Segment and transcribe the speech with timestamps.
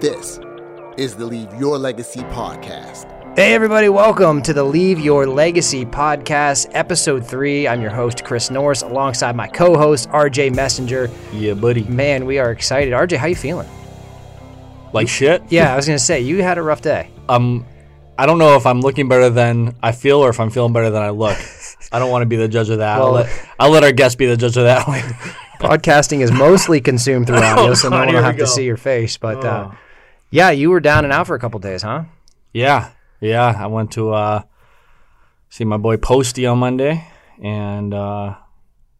[0.00, 0.40] This
[0.96, 3.06] is the Leave Your Legacy podcast.
[3.36, 7.68] Hey, everybody, welcome to the Leave Your Legacy podcast, episode three.
[7.68, 11.10] I'm your host, Chris Norris, alongside my co host, RJ Messenger.
[11.32, 11.84] Yeah, buddy.
[11.84, 12.92] Man, we are excited.
[12.94, 13.68] RJ, how you feeling?
[14.92, 15.42] Like shit.
[15.50, 17.10] Yeah, I was going to say, you had a rough day.
[17.28, 17.66] Um,
[18.18, 20.90] I don't know if I'm looking better than I feel or if I'm feeling better
[20.90, 21.38] than I look.
[21.92, 22.98] I don't want to be the judge of that.
[22.98, 24.86] I'll, let, I'll let our guest be the judge of that.
[25.60, 28.64] Podcasting is mostly consumed through audio, so no God, one here will have to see
[28.64, 29.16] your face.
[29.18, 29.76] But uh, Oh.
[30.30, 32.04] Yeah, you were down and out for a couple days, huh?
[32.52, 33.54] yeah, yeah.
[33.56, 34.42] I went to uh,
[35.48, 37.06] see my boy Posty on Monday,
[37.42, 38.36] and uh,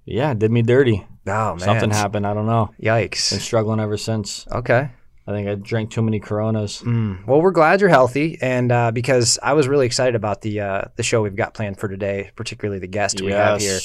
[0.05, 1.07] yeah, did me dirty.
[1.27, 1.59] Oh, man.
[1.61, 2.27] Something happened.
[2.27, 2.71] I don't know.
[2.83, 3.31] Yikes!
[3.31, 4.47] Been struggling ever since.
[4.51, 4.91] Okay.
[5.27, 6.83] I think I drank too many Coronas.
[6.83, 7.25] Mm.
[7.27, 10.83] Well, we're glad you're healthy, and uh, because I was really excited about the uh,
[10.97, 13.79] the show we've got planned for today, particularly the guest we have here.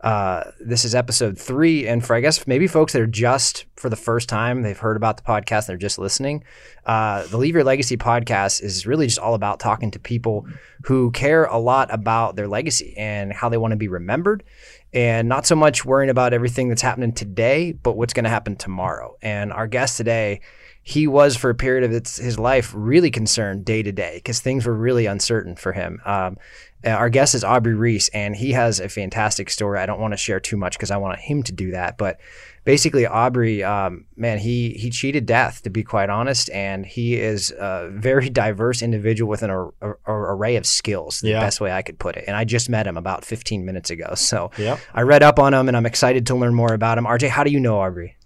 [0.00, 3.88] Uh, this is episode three, and for I guess maybe folks that are just for
[3.88, 6.44] the first time, they've heard about the podcast, they're just listening.
[6.86, 10.46] Uh, the Leave Your Legacy podcast is really just all about talking to people
[10.84, 14.44] who care a lot about their legacy and how they want to be remembered,
[14.92, 18.54] and not so much worrying about everything that's happening today, but what's going to happen
[18.54, 19.16] tomorrow.
[19.20, 20.40] And our guest today.
[20.80, 24.64] He was for a period of his life really concerned day to day because things
[24.64, 26.00] were really uncertain for him.
[26.06, 26.38] Um,
[26.84, 29.78] uh, our guest is Aubrey Reese, and he has a fantastic story.
[29.80, 31.98] I don't want to share too much because I want him to do that.
[31.98, 32.20] But
[32.64, 37.50] basically, Aubrey, um, man, he he cheated death, to be quite honest, and he is
[37.50, 39.96] a very diverse individual with an ar- ar-
[40.34, 41.20] array of skills.
[41.20, 41.40] The Yeah.
[41.40, 42.24] best way I could put it.
[42.28, 44.50] And I just met him about 15 minutes ago, so.
[44.94, 47.04] I read up on him, and I'm excited to learn more about him.
[47.06, 48.16] RJ, how do you know Aubrey?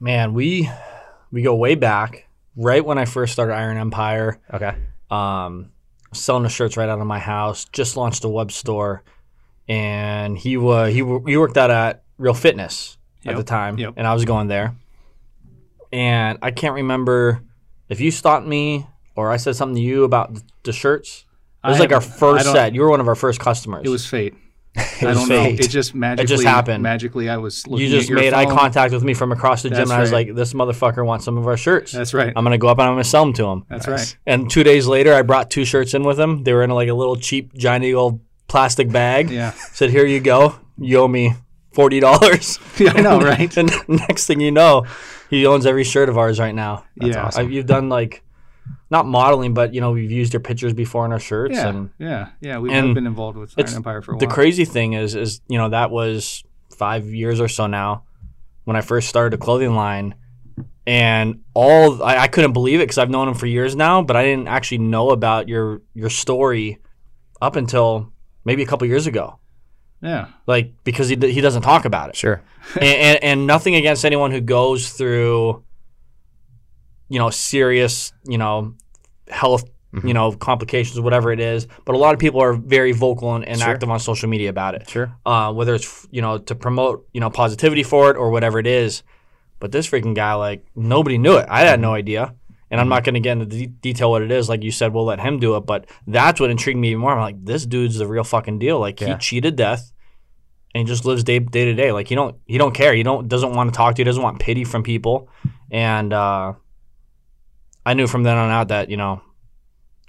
[0.00, 0.70] Man, we
[1.30, 2.26] we go way back.
[2.56, 4.76] Right when I first started Iron Empire, Okay,
[5.10, 5.70] um,
[6.14, 7.66] selling the shirts right out of my house.
[7.66, 9.02] Just launched a web store,
[9.68, 13.94] and he was he he worked out at Real Fitness at Yep, the time, yep.
[13.96, 14.76] and I was going there.
[15.92, 17.42] And I can't remember
[17.88, 21.24] if you stopped me or I said something to you about the shirts.
[21.62, 22.74] It was I like our first set.
[22.74, 23.82] You were one of our first customers.
[23.84, 24.34] It was fate.
[24.76, 25.42] I don't know.
[25.44, 25.60] fate.
[25.60, 26.82] It just magically it just happened.
[26.82, 29.78] Magically, I was looking you just made eye contact with me from across the gym,
[29.78, 30.26] That's and I was right.
[30.28, 31.92] like, "This motherfucker wants some of our shirts.
[31.92, 32.32] That's right.
[32.34, 34.16] I'm gonna go up and I'm gonna sell them to him." That's right.
[34.26, 36.42] And two days later, I brought two shirts in with him.
[36.42, 39.30] They were in like a little cheap Giant Eagle plastic bag.
[39.30, 39.52] Yeah.
[39.52, 40.56] Said, "Here you go.
[40.78, 41.34] You owe me
[41.72, 43.56] forty dollars." Yeah, I know, right?
[43.56, 44.84] and next thing you know,
[45.30, 46.84] he owns every shirt of ours right now.
[46.96, 47.52] That's I- awesome.
[47.52, 48.23] you've done like,
[48.94, 51.56] not modeling, but you know, we've used your pictures before in our shirts.
[51.56, 52.58] Yeah, And yeah, yeah.
[52.58, 55.40] We've and been involved with it's Iron Empire for a the crazy thing is, is
[55.48, 56.44] you know, that was
[56.74, 58.04] five years or so now
[58.64, 60.14] when I first started a clothing line.
[60.86, 64.16] And all I, I couldn't believe it because I've known him for years now, but
[64.16, 66.78] I didn't actually know about your your story
[67.42, 68.12] up until
[68.44, 69.40] maybe a couple years ago.
[70.02, 72.42] yeah, Like because he he doesn't talk about it, sure.
[72.74, 75.64] and, and and nothing against anyone who goes through,
[77.08, 78.74] you know, serious you know,
[79.28, 79.64] health
[79.94, 80.08] Mm-hmm.
[80.08, 81.68] you know complications whatever it is.
[81.84, 83.68] But a lot of people are very vocal and, and Sure.
[83.68, 85.14] active on social media about it Sure.
[85.24, 88.66] uh, whether it's you know to promote you know positivity for it or whatever it
[88.66, 89.04] is.
[89.60, 91.46] But this freaking guy, like nobody knew it.
[91.48, 92.34] I had no idea,
[92.72, 94.48] and I'm not going to get into de- detail what it is.
[94.48, 95.60] Like you said, we'll let him do it.
[95.60, 97.12] But that's what intrigued me even more.
[97.12, 98.80] I'm like, this dude's the real fucking deal.
[98.80, 99.10] Like Yeah.
[99.12, 99.92] he cheated death,
[100.74, 101.92] and he just lives day day to day.
[101.92, 102.94] Like he don't he don't care.
[102.94, 104.04] He don't doesn't want to talk to you.
[104.04, 105.28] Doesn't want pity from people.
[105.70, 106.54] And uh,
[107.86, 109.22] I knew from then on out that you know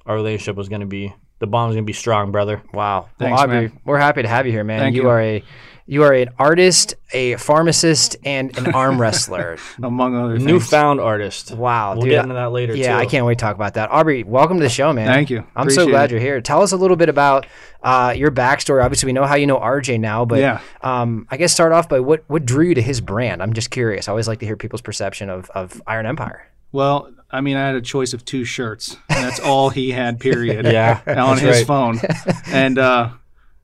[0.05, 2.61] our relationship was going to be the bond was going to be strong, brother.
[2.73, 3.09] Wow.
[3.19, 3.79] Thanks, well, Aubrey, man.
[3.83, 4.79] we're happy to have you here, man.
[4.79, 5.09] Thank you, you.
[5.09, 5.43] are a
[5.87, 9.57] you are an artist, a pharmacist, and an arm wrestler.
[9.83, 10.45] among other things.
[10.45, 11.51] Newfound artist.
[11.51, 12.11] Wow, We'll dude.
[12.11, 12.75] get into that later.
[12.75, 13.01] yeah, too.
[13.03, 13.91] I can't wait to talk about that.
[13.91, 15.05] Aubrey, welcome to the show, man.
[15.07, 15.45] Thank you.
[15.55, 16.11] I'm so glad it.
[16.13, 16.41] you're here.
[16.41, 17.45] Tell us a little bit about
[17.83, 18.83] uh, your backstory.
[18.83, 20.61] Obviously, we know how you know RJ now, but Yeah.
[20.81, 23.43] um, I guess start off by what what drew you to his brand.
[23.43, 24.07] I'm just curious.
[24.07, 26.47] I always like to hear people's perception of, of Iron Empire.
[26.75, 30.19] Well, I mean, I had a choice of two shirts, and that's all he had.
[30.25, 30.65] Period.
[30.65, 31.65] Yeah, on his right.
[31.65, 32.01] phone,
[32.47, 33.11] and uh,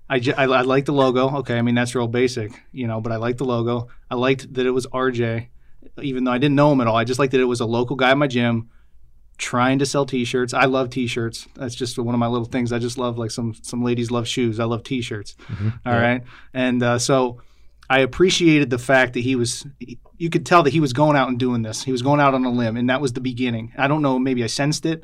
[0.10, 1.40] I, ju- I I like the logo.
[1.40, 3.90] Okay, I mean that's real basic, you know, but I like the logo.
[4.10, 5.48] I liked that it was RJ,
[6.02, 6.96] even though I didn't know him at all.
[6.96, 8.70] I just liked that it was a local guy at my gym
[9.38, 10.54] trying to sell t-shirts.
[10.54, 11.48] I love t-shirts.
[11.56, 12.72] That's just one of my little things.
[12.72, 14.58] I just love like some some ladies love shoes.
[14.58, 15.36] I love t-shirts.
[15.86, 16.24] All right,
[16.54, 17.42] and uh, so
[17.92, 19.66] I appreciated the fact that he was.
[20.18, 21.84] You could tell that he was going out and doing this.
[21.84, 23.74] He was going out on a limb, and that was the beginning.
[23.78, 24.18] I don't know.
[24.20, 25.04] Maybe I sensed it,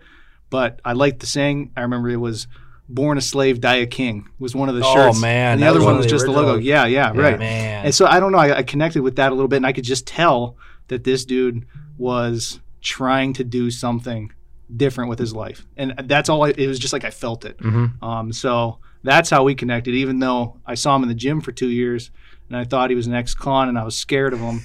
[0.49, 1.71] but I liked the saying.
[1.75, 2.47] I remember it was
[2.87, 5.19] "Born a slave, die a king" was one of the Oh, shirts.
[5.21, 6.53] man, and the other was one was the just the logo.
[6.55, 7.37] original- Yeah, yeah, right.
[7.39, 7.85] man.
[7.87, 8.37] And so I don't know.
[8.37, 10.55] I, I connected with that a little bit, and I could just tell
[10.87, 11.65] that this dude
[11.97, 14.31] was trying to do something
[14.75, 16.43] different with his life, and that's all.
[16.45, 17.57] I, it was just like I felt it.
[17.57, 18.01] Mhm.
[18.03, 19.95] Um, so that's how we connected.
[19.95, 22.11] Even though I saw him in the gym for two years,
[22.49, 24.61] and I thought he was an ex-con, and I was scared of him.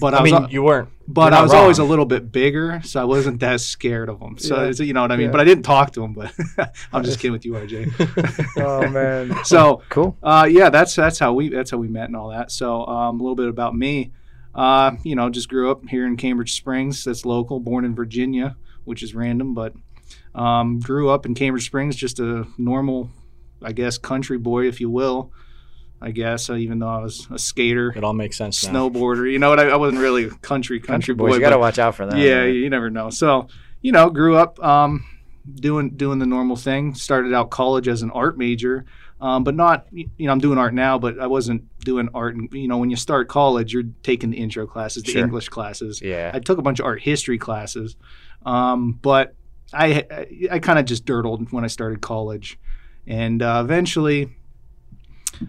[0.00, 0.88] But I, I was, mean, al- you weren't.
[1.08, 4.38] but I was always a little bit bigger, so I wasn't that scared of him.
[4.38, 4.82] So Yeah.
[4.84, 5.26] you know what I mean.
[5.26, 5.32] Yeah.
[5.32, 6.12] But I didn't talk to him.
[6.12, 6.32] But
[6.92, 8.56] I'm just kidding with you, RJ.
[8.62, 9.34] Oh man.
[9.44, 10.16] so Cool.
[10.22, 12.50] uh, yeah, that's that's how we that's how we met and all that.
[12.52, 14.12] So um, a little bit about me.
[14.54, 17.04] Uh, you know, just grew up here in Cambridge Springs.
[17.04, 17.60] That's local.
[17.60, 19.72] Born in Virginia, which is random, but
[20.34, 21.94] um, grew up in Cambridge Springs.
[21.96, 23.10] Just a normal,
[23.62, 25.32] I guess, country boy, if you will.
[26.02, 28.88] I guess uh, even though I was a skater, It all makes sense now.
[28.88, 29.30] snowboarder.
[29.30, 29.60] You know what?
[29.60, 31.34] I, I wasn't really a country country, boy.
[31.34, 32.16] you got to watch out for that.
[32.18, 32.54] yeah, man.
[32.54, 33.10] you never know.
[33.10, 33.48] So,
[33.82, 35.04] you know, grew up um,
[35.54, 36.94] doing doing the normal thing.
[36.94, 38.86] Started out college as an art major,
[39.20, 42.34] um, but not you know I'm doing art now, but I wasn't doing art.
[42.34, 45.22] And, you know, when you start college, you're taking the intro classes, the Sure.
[45.24, 46.00] English classes.
[46.00, 46.30] Yeah.
[46.32, 47.96] I took a bunch of art history classes,
[48.46, 49.34] um, but
[49.72, 52.58] I I, I kind of just dirtled when I started college,
[53.06, 54.30] and uh, eventually,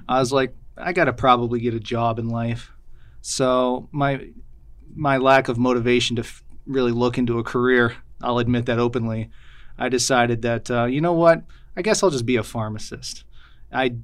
[0.07, 2.71] I was like, I got to probably get a job in life.
[3.21, 4.29] So my
[4.93, 9.29] my lack of motivation to f- really look into a career, I'll admit that openly.
[9.77, 11.43] I decided that uh, you know what,
[11.77, 13.23] I guess I'll just be a pharmacist.
[13.71, 13.95] I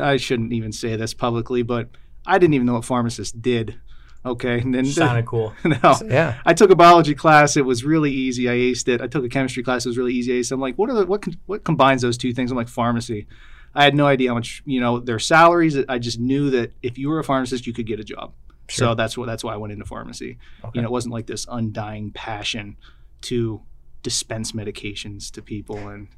[0.00, 1.88] I shouldn't even say this publicly, but
[2.26, 3.80] I didn't even know what pharmacists did.
[4.24, 5.54] Okay, and then Sounded cool.
[5.64, 6.38] no, Yeah.
[6.44, 7.56] I took a biology class.
[7.56, 8.48] It was really easy.
[8.50, 9.00] I aced it.
[9.00, 9.86] I took a chemistry class.
[9.86, 10.32] It was really easy.
[10.32, 10.50] I aced.
[10.52, 10.54] it.
[10.54, 12.50] I'm like, what are the, what con- what combines those two things?
[12.50, 13.26] I'm like pharmacy.
[13.74, 15.76] I had no idea how much you know their salaries.
[15.88, 18.32] I just knew that if you were a pharmacist, you could get a job.
[18.68, 20.38] So that's what that's why I went into pharmacy.
[20.64, 20.70] Okay.
[20.74, 22.76] You know, it wasn't like this undying passion
[23.22, 23.60] to
[24.02, 26.08] dispense medications to people and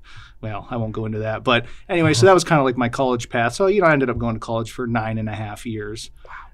[0.40, 2.88] well i won't go into that but anyway so that was kind of like my
[2.88, 5.34] college path so you know i ended up going to college for nine and a
[5.34, 6.12] half years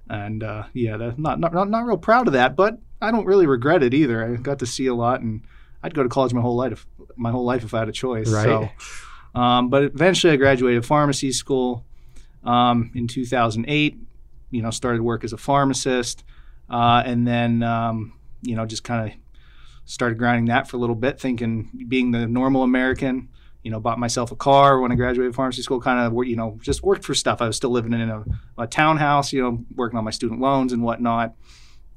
[0.09, 3.47] and uh, yeah not, not not not real proud of that but i don't really
[3.47, 5.43] regret it either i got to see a lot and
[5.83, 8.33] i'd go to college my whole life my whole life if i had a choice
[8.33, 8.45] Right.
[8.45, 8.71] so
[9.35, 11.85] um, but eventually i graduated pharmacy school
[12.45, 13.99] um, in 2008
[14.51, 16.25] you know started work as a pharmacist
[16.71, 19.17] uh, and then um, you know just kind of
[19.85, 23.29] started grinding that for a little bit thinking being the normal american
[23.63, 26.59] you know bought myself a car when i graduated pharmacy school kind of you know
[26.63, 27.43] just worked for stuff.
[27.43, 28.25] I was still living in a,
[28.57, 31.35] a townhouse you know working on my student loans and whatnot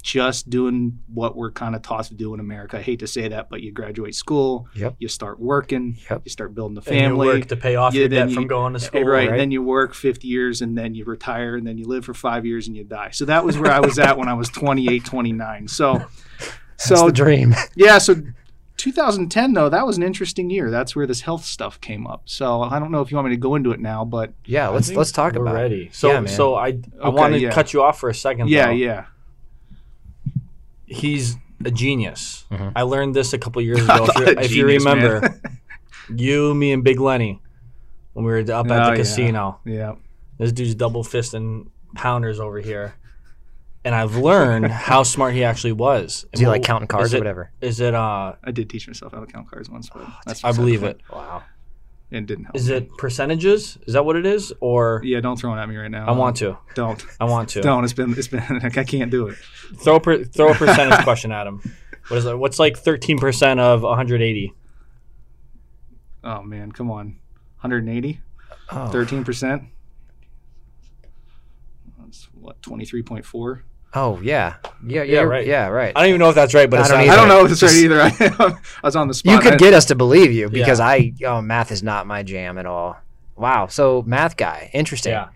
[0.02, 3.28] just doing what we're kind of taught to do in america i hate to say
[3.28, 4.96] that but you graduate school Yep.
[5.00, 6.22] you start working Yep.
[6.26, 8.30] you start building the And you family work to pay off Yeah, your then debt
[8.30, 9.04] you- from going to eh, school.
[9.04, 9.30] right.
[9.30, 9.38] right?
[9.38, 12.46] Then you work 50 years and then you retire and then you live for five
[12.46, 13.10] years and you die.
[13.12, 15.68] So that was where I was at when I was 28, 29.
[15.68, 17.54] So, That's so the dream.
[17.76, 17.98] yeah.
[17.98, 18.16] So
[18.78, 20.72] 2010 though, that was an interesting year.
[20.72, 22.24] That's where this health stuff came up.
[22.26, 24.70] So I don't know if you want me to go into it now, but Yeah.
[24.70, 25.84] Let's let's talk about ready.
[25.86, 25.96] it.
[25.96, 27.52] So, Yeah, so I, I Okay, want to yeah.
[27.52, 28.50] cut you off for a second.
[28.50, 28.72] yeah, though.
[28.74, 29.06] yeah.
[30.92, 32.46] He's a genius.
[32.52, 32.74] Mhm.
[32.76, 34.06] I learned this a couple years ago.
[34.06, 34.98] If, not you- if you genius, man.
[34.98, 35.42] remember,
[36.16, 37.42] you, me, and Big Lenny,
[38.14, 39.60] when we were up at Oh, the casino.
[39.66, 39.96] Yeah.
[40.38, 42.96] This dude's double fisting pounders over here.
[43.86, 46.26] And I've learned how smart he actually was.
[46.34, 47.52] Is he like counting cards is or it- whather?
[47.62, 50.52] Is it uh I did teach myself how to count cards once, but that's I
[50.52, 51.02] believe it.
[51.12, 51.44] Wow.
[52.12, 52.24] Point.
[52.24, 52.56] It didn't help.
[52.56, 53.78] Is it percentages?
[53.88, 54.54] Is that what it is?
[54.60, 56.08] Or Yeah, don't throw it at me right now.
[56.08, 56.58] I want to.
[56.76, 57.04] Don't.
[57.20, 57.62] I want to.
[57.62, 57.84] Don't.
[57.84, 58.14] It's been.
[58.18, 58.42] It's been.
[58.62, 59.38] Like, I can't do it.
[59.78, 61.62] Throw a per, throw a percentage question at him.
[62.08, 62.38] What is it?
[62.38, 64.54] What's like 13% of 180?
[66.24, 67.20] Oh man, come on.
[67.62, 68.20] 180.
[68.72, 68.88] Oh.
[68.90, 69.64] 13 percent.
[72.00, 73.62] That's what 23.4.
[73.94, 74.56] Oh yeah.
[74.86, 75.04] Yeah.
[75.04, 75.20] Yeah, Yeah.
[75.22, 75.46] right.
[75.46, 75.68] Yeah.
[75.68, 75.92] Right.
[75.96, 77.10] I don't even know if that's right, but I it don't sounds.
[77.10, 78.02] I don't know if it's right either.
[78.02, 79.34] I, I was on the spot.
[79.34, 80.86] You could get us to believe you because Yeah.
[80.88, 82.98] I oh math is not my jam at all.
[83.36, 83.68] Wow.
[83.68, 84.70] So math guy.
[84.74, 85.12] Interesting.
[85.14, 85.28] Yeah.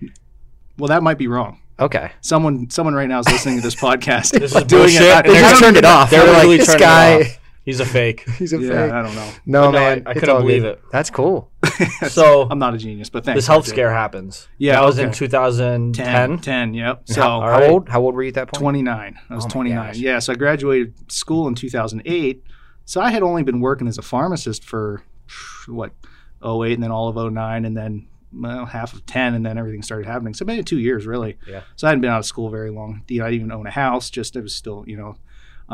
[0.78, 1.60] Well, that might be wrong.
[1.80, 2.12] Okay.
[2.22, 4.32] Someone, someone right now is listening to this podcast.
[4.40, 5.14] This is doing bullshit, it.
[5.14, 6.10] I- They just turned it off.
[6.10, 7.40] they're They were literally like, this turning it guy.
[7.66, 7.72] off.
[7.74, 8.30] He's a fake.
[8.38, 8.92] He's a yeah, fake.
[8.92, 9.32] I don't know.
[9.46, 10.04] No But no, man.
[10.06, 10.74] I- I it's couldn't all believe good.
[10.74, 10.84] it.
[10.92, 11.52] That's cool.
[12.08, 13.38] So I'm not a genius, but thanks.
[13.40, 14.48] this health scare happens.
[14.58, 15.16] Yeah, That was in okay.
[15.18, 16.06] 2010.
[16.30, 17.02] 10, 10, yep.
[17.06, 17.70] So how, all how right.
[17.70, 17.90] old?
[17.90, 18.62] How old were you at that point?
[18.62, 19.20] 29.
[19.30, 19.88] I was Oh my 29.
[19.88, 19.98] gosh.
[19.98, 22.44] Yeah, so I graduated school in 2008.
[22.86, 25.04] So I had only been working as a pharmacist for
[25.68, 25.92] what
[26.46, 29.82] 08 and then all of 09 and then well, half of 10 and then everything
[29.82, 30.34] started happening.
[30.34, 31.38] So maybe 2 years really.
[31.48, 31.62] Yeah.
[31.76, 33.02] So I hadn't been out of school very long.
[33.10, 35.18] You know, I didn't even own a house, just it was still, you know.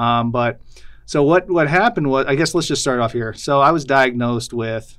[0.01, 0.61] Um, but
[1.05, 3.33] so what what happened was I guess let's just start off here.
[3.33, 4.97] So I was diagnosed with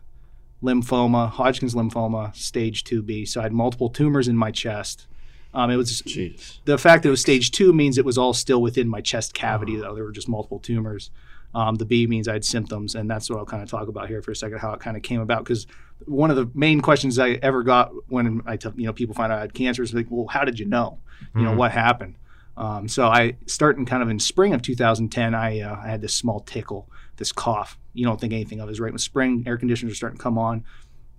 [0.63, 3.27] lymphoma, Hodgkin's lymphoma, stage 2B.
[3.29, 5.07] So I had multiple tumors in my chest.
[5.55, 6.61] Um, it was Jeez.
[6.65, 9.35] the fact that it was stage two means it was all still within my chest
[9.35, 11.11] cavity, though there were just multiple tumors.
[11.55, 14.09] Um, the B means I had symptoms, and that's what I'll kind of talk about
[14.09, 15.45] here for a second, how it kind of came about.
[15.45, 15.67] Because
[16.07, 19.39] one of the main questions I ever got when I you know people find out
[19.39, 20.99] I had cancer is like, well, how did you know?
[21.37, 21.57] You know Mhm.
[21.57, 22.15] what happened?
[22.57, 26.15] Um, so I starting kind of in spring of 2010, I, uh, I had this
[26.15, 27.79] small tickle, this cough.
[27.95, 30.23] You don't think anything of it is right when spring air conditioners are starting to
[30.23, 30.65] come on.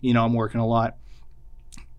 [0.02, 0.98] You know, I'm working a lot.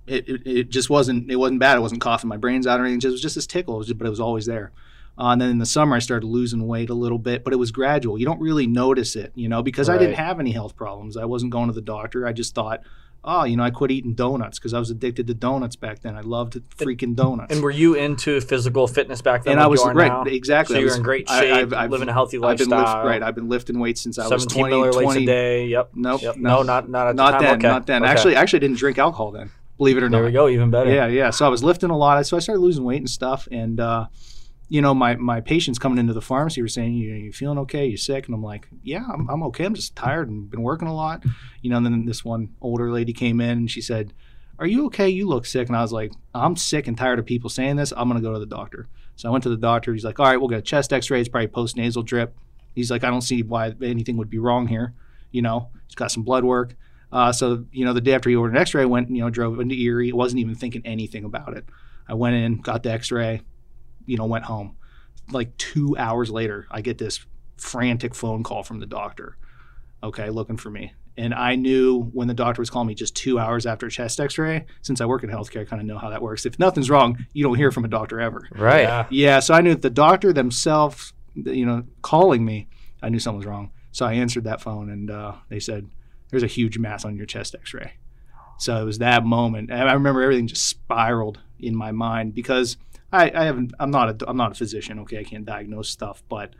[0.06, 1.76] it, it, it just wasn't it wasn't bad.
[1.76, 3.08] It wasn't coughing my brains out or anything.
[3.08, 4.70] It was just this tickle, it was just- but it was always there.
[5.16, 7.56] Uh, and then in the summer, I started losing weight a little bit, but it
[7.56, 8.18] was gradual.
[8.18, 11.16] You don't really notice it, you know, because I didn't have any health problems.
[11.16, 12.26] I wasn't going to the doctor.
[12.26, 12.82] I just thought,
[13.24, 16.16] oh, you know, I quit eating donuts because I was addicted to donuts back then.
[16.16, 17.52] I loved freaking donuts.
[17.52, 19.52] And were you into physical fitness back then?
[19.52, 20.22] And like I was you right, now?
[20.24, 20.76] exactly.
[20.76, 22.96] So you're in great shape, I've- I've- living a healthy I've been lifestyle.
[22.96, 23.22] lift, right.
[23.22, 25.66] I've been lifting weights since I was 17 20, Miller weights 20 a day.
[25.66, 25.90] Yep.
[25.94, 26.36] Nope, Yep.
[26.36, 26.56] no.
[26.56, 27.42] No, not not at the Not time.
[27.42, 27.68] then, okay.
[27.68, 28.02] not then.
[28.02, 28.10] Okay.
[28.12, 29.50] Actually, actually, I didn't drink alcohol then.
[29.78, 30.16] Believe it or there not.
[30.18, 30.48] There we go.
[30.48, 30.92] Even better.
[30.92, 31.30] Yeah, yeah.
[31.30, 32.24] So I was lifting a lot.
[32.26, 33.48] So I started losing weight and stuff.
[33.50, 34.06] And uh,
[34.74, 37.86] you know, my my patients coming into the pharmacy were saying, "You you feeling okay?
[37.86, 39.64] You sick?" And I'm like, "Yeah, I'm, I'm okay.
[39.64, 41.22] I'm just tired and been working a lot."
[41.62, 41.76] You know.
[41.76, 44.12] And then this one older lady came in and she said,
[44.58, 45.08] "Are you okay?
[45.08, 47.92] You look sick." And I was like, "I'm sick and tired of people saying this.
[47.96, 49.92] I'm gonna go to the doctor." So I went to the doctor.
[49.92, 51.20] He's like, "All right, we'll get a chest X-ray.
[51.20, 52.36] It's probably post nasal drip."
[52.74, 54.92] He's like, "I don't see why anything would be wrong here."
[55.30, 56.74] You know, he's got some blood work.
[57.12, 59.30] Uh, so you know, the day after he ordered an X-ray, I went you know
[59.30, 60.10] drove into Erie.
[60.10, 61.64] wasn't even thinking anything about it.
[62.08, 63.42] I went in, got the X-ray,
[64.06, 64.76] you know, went home.
[65.30, 67.24] Like two hours later, I get this
[67.56, 69.36] frantic phone call from the doctor.
[70.02, 73.38] Okay, looking for me, and I knew when the doctor was calling me just two
[73.38, 74.66] hours after a chest X-ray.
[74.82, 76.44] Since I work in healthcare, I kind of know how that works.
[76.44, 78.46] If nothing's wrong, you don't hear from a doctor ever.
[78.52, 78.82] Right.
[78.82, 79.06] Yeah.
[79.10, 82.68] Yeah, so I knew that the doctor themselves, you know, calling me,
[83.02, 83.70] I knew something was wrong.
[83.92, 85.88] So I answered that phone, and uh, they said,
[86.30, 87.92] "There's a huge mass on your chest X-ray."
[88.58, 89.70] So it was that moment.
[89.70, 92.76] And I remember everything just spiraled in my mind because
[93.14, 93.72] I, I haven't.
[93.78, 94.28] I'm not a.
[94.28, 94.98] I'm not a physician.
[95.00, 96.54] Okay, I can't diagnose stuff, but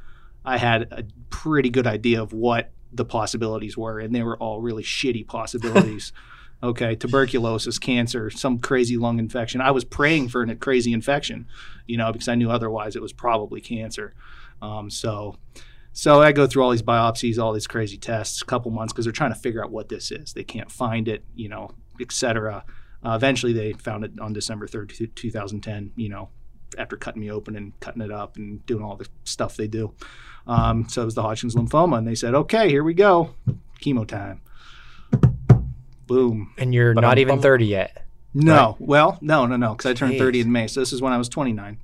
[0.44, 4.61] I had a pretty good idea of what the possibilities were, and they were all
[4.61, 6.12] really shitty possibilities.
[6.62, 9.61] okay, tuberculosis, cancer, some crazy lung infection.
[9.61, 11.49] I was praying for a crazy infection,
[11.87, 14.14] you know, because I knew otherwise it was probably cancer.
[14.62, 15.37] Um, so,
[15.92, 19.06] so I go through all these biopsies, all these crazy tests, a couple months because
[19.06, 20.32] they're trying to figure out what this is.
[20.34, 22.64] They can't find it, you know, etc.
[23.04, 25.90] Uh, eventually, they found it on December third, 2010.
[25.96, 26.30] You know,
[26.78, 29.93] after cutting me open and cutting it up and doing all the stuff they do.
[30.47, 33.35] Um, so it was the Hodgkin's lymphoma, and they said, "Okay, here we go,
[33.83, 34.43] chemo time."
[36.07, 36.52] Boom.
[36.59, 38.00] And you're But not I'm even bummed- 30 yet.
[38.37, 40.19] No, well, no, no, no, because I turned Jeez.
[40.19, 40.66] 30 in May.
[40.66, 41.78] So this is when I was 29.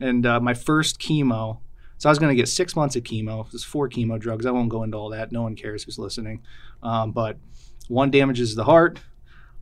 [0.00, 1.58] And uh, my first chemo,
[1.98, 3.48] so I was going to get six months of chemo.
[3.52, 4.46] There's four chemo drugs.
[4.46, 5.32] I won't go into all that.
[5.32, 6.40] No one cares who's listening.
[6.82, 7.36] Um, but
[7.88, 9.00] one damages the heart,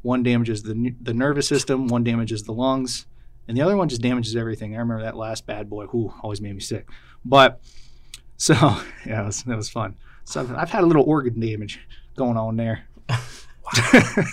[0.02, 3.06] one damages the, the nervous system, one damages the lungs,
[3.50, 4.74] and the other one just damages everything.
[4.74, 6.88] I remember that last bad boy, who always made me sick.
[7.24, 7.60] But
[8.38, 8.54] so,
[9.04, 9.96] yeah, it was, that was fun.
[10.24, 11.80] So I've, I've had a little organ damage
[12.16, 12.84] going on there.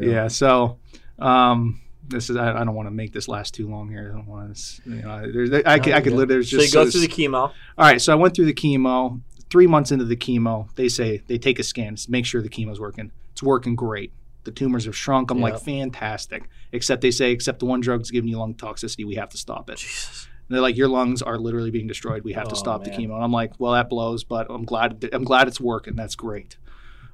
[0.00, 0.28] Yeah.
[0.28, 0.78] So,
[1.18, 4.10] um, this is I, I don't want to make this last too long here.
[4.12, 4.82] I don't want to.
[4.88, 6.28] You know, there's, I could I could live.
[6.28, 7.34] There's So just you go so- through the chemo.
[7.34, 8.00] all right.
[8.00, 9.20] So I went through the chemo.
[9.50, 12.50] Three months into the chemo, they say they take a scan to make sure the
[12.50, 13.10] chemo's working.
[13.32, 14.12] It's working great.
[14.48, 15.30] The tumors have shrunk.
[15.30, 16.48] I'm like fantastic.
[16.72, 19.04] Except they say, except the one drug's giving you lung toxicity.
[19.06, 19.76] We have to stop it.
[19.76, 20.26] Jesus.
[20.48, 22.24] And they're like, your lungs are literally being destroyed.
[22.24, 23.14] We have to Oh, stop the chemo.
[23.14, 25.06] And I'm like, well, that blows, but I'm glad.
[25.12, 25.96] I'm glad it's working.
[25.96, 26.56] That's great.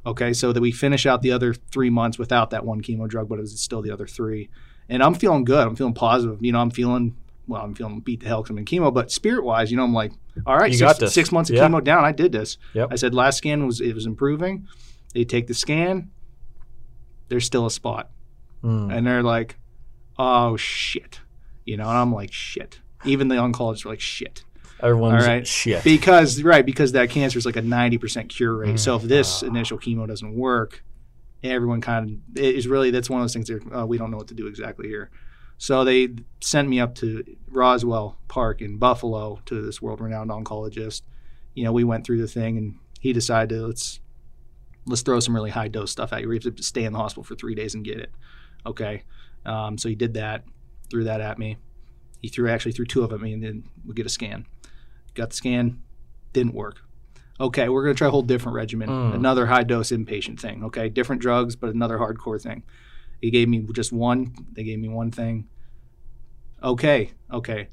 [0.06, 3.28] Okay, so that we finish out the other three months without that one chemo drug,
[3.28, 4.48] but it was still the other three.
[4.88, 5.66] And I'm feeling good.
[5.66, 6.38] I'm feeling positive.
[6.40, 7.16] You know, I'm feeling
[7.48, 7.62] well.
[7.62, 9.92] I'm feeling beat the hell because I'm in chemo, but spirit wise, you know, I'm
[9.94, 10.12] like,
[10.46, 11.12] all right, You six, got this.
[11.14, 11.66] six months of Yeah.
[11.66, 12.04] chemo down.
[12.04, 12.58] I did this.
[12.74, 12.88] Yep.
[12.92, 14.68] I said last scan was it was improving.
[15.14, 16.10] They take the scan.
[17.28, 18.10] There's still a spot
[18.62, 18.90] Hmm.
[18.90, 19.56] and they're like,
[20.18, 21.20] "Oh shit,"
[21.64, 24.44] you know, and I'm like, "Shit." Even the oncologists are like, "Shit,"
[24.80, 25.46] Everyone's All right.
[25.46, 25.84] shit.
[25.84, 28.78] because right because that cancer is like a 90% cure rate.
[28.80, 29.46] So if this Ah.
[29.46, 30.82] initial chemo doesn't work,
[31.42, 33.48] everyone kind of it is really that's one of those things.
[33.48, 35.10] That, uh, we don't know what to do exactly here.
[35.58, 36.08] So they
[36.40, 41.02] sent me up to Roswell Park in Buffalo to this world-renowned oncologist.
[41.54, 44.00] You know, we went through the thing, and he decided let's
[44.86, 46.28] let's throw some really high dose stuff at you.
[46.28, 48.10] We have to stay in the hospital for three days and get it.
[48.66, 49.02] Okay,
[49.46, 50.44] um, so he did that,
[50.90, 51.56] threw that at me.
[52.20, 54.46] He threw actually threw two of them at me, and then we get a scan.
[55.14, 55.82] Got the scan,
[56.32, 56.80] didn't work.
[57.40, 59.14] Okay, we're gonna try a whole different regimen, Mm.
[59.14, 60.64] another high dose inpatient thing.
[60.64, 62.62] Okay, different drugs, but another hardcore thing.
[63.20, 64.34] He gave me just one.
[64.52, 65.48] They gave me one thing.
[66.62, 67.68] Okay, okay.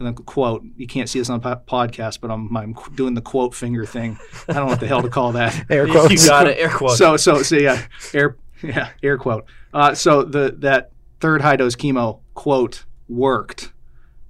[0.00, 0.64] And then quote.
[0.76, 4.18] You can't see this on po- podcast, but I'm, I'm doing the quote finger thing.
[4.48, 5.66] I don't know what the hell to call that.
[5.70, 6.58] Air You got it.
[6.58, 6.96] Air quotes.
[6.96, 9.44] So so so yeah, air yeah air quote.
[9.74, 13.72] Uh, so the that third high dose chemo quote worked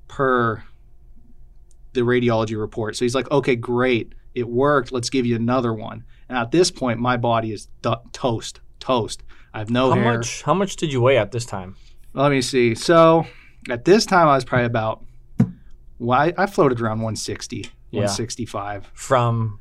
[0.09, 0.65] per
[1.93, 2.97] the radiology report.
[2.97, 4.93] So he's like, okay, great, it worked.
[4.93, 6.05] Let's give you another one.
[6.29, 9.23] And at this point, my body is do- toast, toast.
[9.55, 10.19] I have no how hair.
[10.19, 10.43] much?
[10.43, 11.77] How much did you weigh at this time?
[12.13, 12.75] Let me see.
[12.75, 13.27] So
[13.69, 15.05] at this time, I was probably about.
[16.01, 18.01] Well, I, I floated around 160, Yeah.
[18.01, 18.91] 165.
[18.95, 19.61] From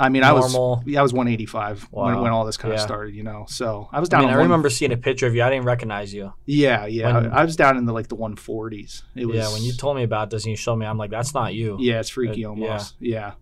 [0.00, 0.54] I mean, I was
[0.86, 2.22] yeah, I was 185 when, Wow.
[2.22, 3.14] when all this kind of started.
[3.16, 4.20] You know, so I was I down.
[4.22, 5.42] mean, I one- remember seeing a picture of you.
[5.42, 6.32] I didn't recognize you.
[6.46, 9.02] Yeah, yeah, when- I, I was down in the like the 140s.
[9.16, 11.10] It was yeah, when you told me about this and you showed me, I'm like,
[11.10, 11.76] that's not you.
[11.80, 12.94] Yeah, it's freaky Uh, almost.
[13.00, 13.32] Yeah.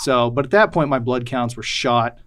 [0.00, 2.18] So, but at that point, my blood counts were shot.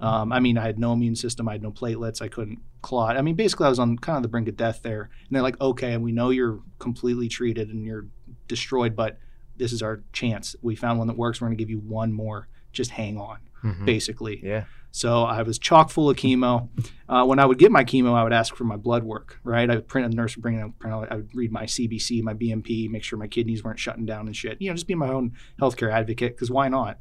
[0.00, 1.48] Um, I mean, I had no immune system.
[1.48, 2.20] I had no platelets.
[2.20, 3.16] I couldn't clot.
[3.16, 5.02] I mean, basically, I was on kind of the brink of death there.
[5.02, 8.06] And they're like, okay, and we know you're completely treated and you're
[8.48, 9.18] destroyed, but
[9.56, 10.56] this is our chance.
[10.62, 11.40] We found one that works.
[11.40, 12.48] We're going to give you one more.
[12.72, 13.84] Just hang on, Mhm.
[13.86, 14.40] basically.
[14.42, 14.64] Yeah.
[14.90, 16.68] So I was chock full of chemo.
[17.08, 19.68] Uh, when I would get my chemo, I would ask for my blood work, right?
[19.70, 22.32] I would print, a nurse would bring it out, I would read my CBC, my
[22.34, 24.60] BMP, make sure my kidneys weren't shutting down and shit.
[24.60, 26.98] You know, just be my own healthcare advocate because why not?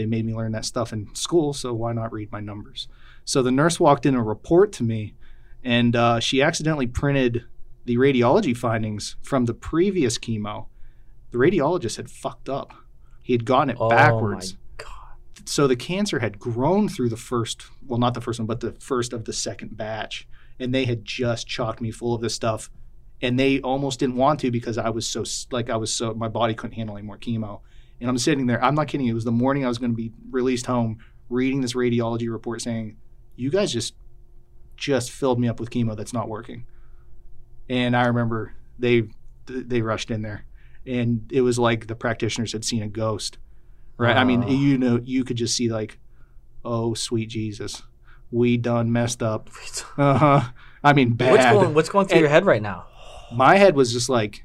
[0.00, 2.88] They made me learn that stuff in school, so why not read my numbers?
[3.26, 5.14] So the nurse walked in a report to me,
[5.62, 7.44] and uh, she accidentally printed
[7.84, 10.66] the radiology findings from the previous chemo.
[11.32, 12.72] The radiologist had fucked up.
[13.22, 15.48] He had gotten it Oh backwards my god.
[15.48, 18.72] so the cancer had grown through the first well not the first one but the
[18.80, 20.26] first of the second batch
[20.58, 22.70] and they had just chocked me full of this stuff
[23.22, 26.26] and they almost didn't want to because i was so like i was so my
[26.28, 27.60] body couldn't handle any more chemo
[28.00, 29.96] and i'm sitting there i'm not kidding it was the morning i was going to
[29.96, 32.96] be released home reading this radiology report saying
[33.36, 33.94] you guys just
[34.76, 36.64] just filled me up with chemo that's not working.
[37.68, 39.04] And i remember they
[39.46, 40.44] they rushed in there
[40.86, 43.38] and it was like the practitioners had seen a ghost
[43.96, 44.16] right?
[44.16, 45.98] I mean you know you could just see like
[46.64, 47.82] oh sweet jesus
[48.32, 49.50] we done messed up.
[49.98, 50.40] Uh-huh.
[50.84, 51.32] I mean bad.
[51.32, 52.86] What's going What's going through And- your head right now?
[53.32, 54.44] my head was just like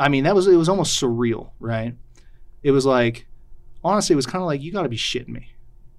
[0.00, 1.94] i mean that was it was almost surreal right
[2.64, 3.26] it was like
[3.84, 5.52] honestly it was kind of like you got to be shitting me.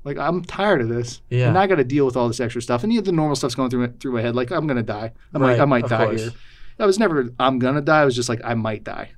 [0.03, 1.21] Like i'm tired of this.
[1.29, 1.47] Yeah.
[1.47, 2.83] and i got to deal with all this extra stuff.
[2.83, 4.83] And you know, the normal stuff's going through my, through my head like i'm gonna
[4.83, 5.13] die.
[5.33, 6.21] I might Right, i might die course.
[6.21, 6.31] here.
[6.79, 8.01] I was never i'm gonna die.
[8.01, 9.11] I was just like i might die.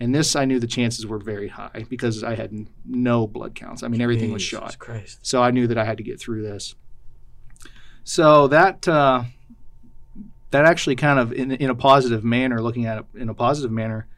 [0.00, 2.50] And this i knew the chances were very high because i had
[2.86, 3.82] no blood counts.
[3.82, 4.78] I mean everything was shot.
[4.78, 5.18] Christ.
[5.22, 6.74] so I knew that I had to get through this.
[8.04, 9.24] So that uh,
[10.50, 13.70] that actually kind of in in a positive manner, looking at it in a positive
[13.70, 14.08] manner,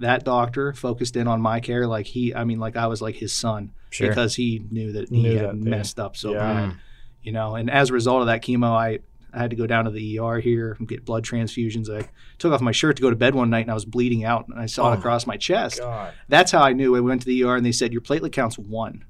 [0.00, 3.16] that doctor focused in on my care like he, I mean, like I was like
[3.16, 4.08] his son Sure.
[4.08, 6.38] because he knew that he Knew had that messed up so Yeah.
[6.68, 6.76] bad,
[7.22, 7.54] you know.
[7.56, 9.00] And as a result of that chemo, I.
[9.30, 11.90] I had to go down to the ER here and get blood transfusions.
[11.94, 14.24] I took off my shirt to go to bed one night and I was bleeding
[14.24, 16.14] out and I saw Oh it across my chest God.
[16.30, 16.96] that's how I knew.
[16.96, 19.04] I went to the ER and they said your platelet count's one,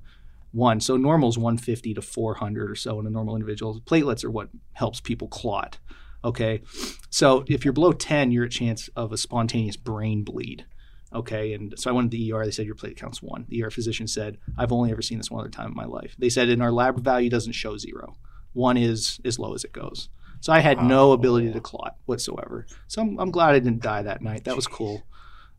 [0.50, 0.80] one.
[0.80, 3.80] So normal is 150 to 400 or so in a normal individual.
[3.86, 5.78] Platelets are what helps people clot.
[6.24, 6.62] Okay,
[7.10, 10.66] so if you're below 10, you're at chance of a spontaneous brain bleed.
[11.14, 12.44] Okay, and so I went to the ER.
[12.44, 13.46] They said your platelet count's one.
[13.48, 16.14] The ER physician said I've only ever seen this one other time in my life.
[16.18, 18.16] They said in our lab value doesn't show zero.
[18.52, 20.08] One is as low as it goes.
[20.40, 22.66] So I had no ability to clot whatsoever.
[22.86, 24.44] So I'm, I'm glad I didn't die that night.
[24.44, 25.02] That was cool.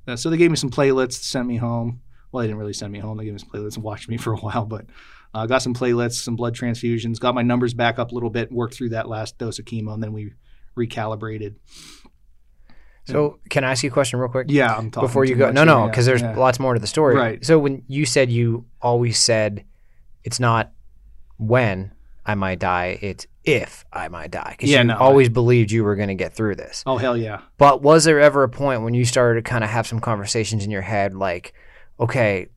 [0.08, 2.02] Uh, so they gave me some platelets, sent me home.
[2.32, 3.18] Well, they didn't really send me home.
[3.18, 4.86] They gave me some platelets and watched me for a while, but
[5.34, 8.52] uh, got some platelets, some blood transfusions, got my numbers back up a little bit,
[8.52, 10.34] worked through that last dose of chemo, and then we
[10.78, 11.56] recalibrated.
[13.06, 14.48] So, can I ask you a question real quick?
[14.50, 16.36] Yeah, I'm talking Before you go, no, no, yeah, because there's yeah.
[16.38, 17.16] lots more to the story.
[17.16, 17.44] Right.
[17.44, 19.64] So, when you said you always said
[20.24, 20.72] it's not
[21.38, 21.92] when
[22.26, 24.52] I might die, it's if I might die.
[24.52, 26.84] Because Yeah, you no, I- always believed you were going to get through this.
[26.86, 27.42] Oh hell yeah!
[27.58, 30.64] But was there ever a point when you started to kind of have some conversations
[30.64, 31.54] in your head, like,
[32.00, 32.48] okay,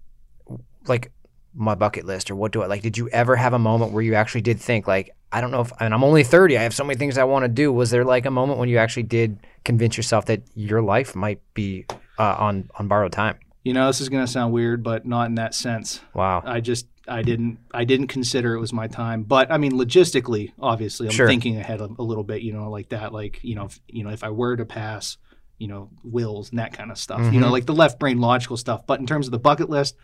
[0.87, 1.11] like
[1.55, 2.83] my bucket list, or what do I like?
[2.83, 5.61] Did you ever have a moment where you actually did think, like, I don't know
[5.61, 7.73] if, and I'm only 30, I have so many things I want to do.
[7.73, 11.41] Was there like a moment when you actually did convince yourself that your life might
[11.55, 11.87] be
[12.19, 13.38] uh, on on borrowed time?
[13.65, 16.01] You know this is gonna sound weird, but not in that sense.
[16.15, 16.43] Wow.
[16.45, 19.23] I just I didn't I didn't consider it was my time.
[19.23, 21.29] But I mean, logistically, obviously, I'm Sure.
[21.29, 22.43] thinking ahead a, a little bit.
[22.43, 23.12] You know, like that.
[23.12, 25.17] Like you know, if, you know, if I were to pass,
[25.59, 27.33] you know, wills and that kind of stuff.
[27.33, 27.53] You know, Mhm.
[27.53, 28.85] like the left brain logical stuff.
[28.87, 29.95] But in terms of the bucket list,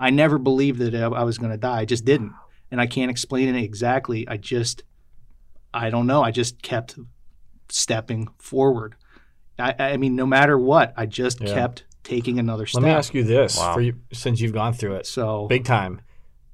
[0.00, 1.80] I never believed that I, I was going to die.
[1.80, 2.32] I just didn't,
[2.70, 4.26] and I can't explain it exactly.
[4.28, 4.82] I just
[5.72, 6.22] I don't know.
[6.22, 6.98] I just kept
[7.68, 8.94] stepping forward.
[9.58, 11.54] I, I mean, no matter what, I just Yeah.
[11.54, 12.82] kept taking another step.
[12.82, 13.74] Let me ask you this Wow.
[13.74, 16.00] for you, since you've gone through it So big time.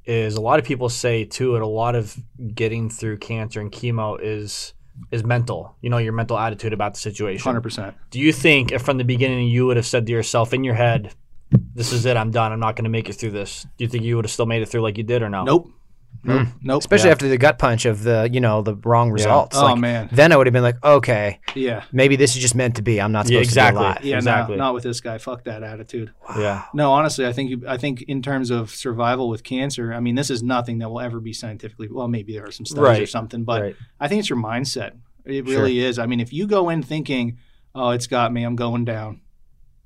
[0.06, 2.16] Is a lot of people say too, and a lot of
[2.54, 4.72] getting through cancer and chemo is
[5.10, 5.76] is mental.
[5.82, 7.42] You know, your mental attitude about the situation.
[7.44, 7.94] hundred percent.
[8.10, 10.74] Do you think if from the beginning you would have said to yourself in your
[10.74, 11.14] head,
[11.80, 12.52] "This is it, I'm done.
[12.52, 14.46] I'm not going to make it through this." Do you think you would have still
[14.46, 15.44] made it through like you did, or no?
[15.44, 15.70] Nope.
[16.24, 16.46] Nope.
[16.48, 16.52] Hmm.
[16.62, 16.80] Nope.
[16.80, 17.12] Especially Yeah.
[17.12, 19.56] after the gut punch of the, you know, the wrong results.
[19.56, 20.08] Oh Like, man.
[20.12, 21.84] Then I would have been like, okay, Yeah.
[21.92, 23.00] maybe this is just meant to be.
[23.00, 23.78] I'm not Yeah, supposed exactly.
[23.78, 24.04] to be alive.
[24.04, 24.16] Yeah.
[24.16, 24.56] Exactly.
[24.56, 25.16] No, not with this guy.
[25.18, 26.12] Fuck that attitude.
[26.36, 26.64] Yeah.
[26.74, 30.14] No, honestly, I think you, I think in terms of survival with cancer, I mean,
[30.16, 31.88] this is nothing that will ever be scientifically.
[31.90, 33.76] Well, maybe there are some studies or something, but right.
[34.00, 34.92] I think it's your mindset.
[35.24, 35.56] It Sure.
[35.60, 35.98] really is.
[35.98, 37.38] I mean, if you go in thinking,
[37.74, 38.42] "Oh, it's got me.
[38.42, 39.20] I'm going down,"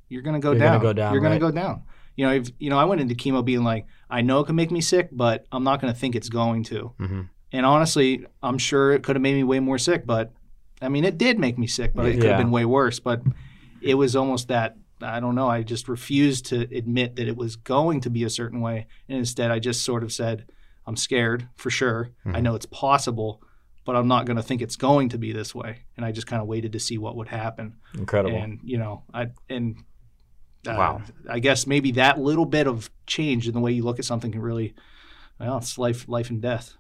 [0.09, 0.73] you're gonna go You're down.
[0.81, 1.83] gonna go down, You're gonna go down.
[2.17, 4.55] You know, if, you know, I went into chemo being like, I know it can
[4.55, 6.93] make me sick, but I'm not going to think it's going to.
[7.01, 7.29] Mhm.
[7.51, 10.33] And honestly, I'm sure it could have made me way more sick, but
[10.81, 12.29] I mean, it did make me sick, but it could Yeah.
[12.31, 13.01] have been way worse.
[13.01, 13.23] But
[13.83, 15.49] it was almost that I don't know.
[15.49, 19.19] I just refused to admit that it was going to be a certain way, and
[19.19, 20.47] instead, I just sort of said,
[20.87, 22.11] "I'm scared for sure.
[22.25, 23.43] I know it's possible."
[23.85, 26.27] But I'm not going to think it's going to be this way, and I just
[26.29, 27.75] kind of waited to see what would happen.
[27.99, 28.37] Incredible.
[28.39, 29.77] And you know, I and
[30.67, 31.03] uh, Wow.
[31.29, 34.33] I guess maybe that little bit of change in the way you look at something
[34.33, 34.75] can really,
[35.39, 36.75] well, it's life, life and death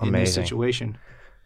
[0.00, 0.98] in this situation.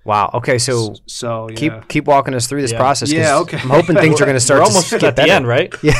[0.05, 0.31] Wow.
[0.33, 1.57] Okay, so So yeah.
[1.57, 2.79] keep keep walking us through this Yeah.
[2.79, 3.11] process.
[3.11, 3.59] 'cause Yeah, okay.
[3.59, 5.33] I'm hoping things are going to start We're almost get at the better.
[5.33, 5.74] end, right?
[5.83, 5.92] Yeah.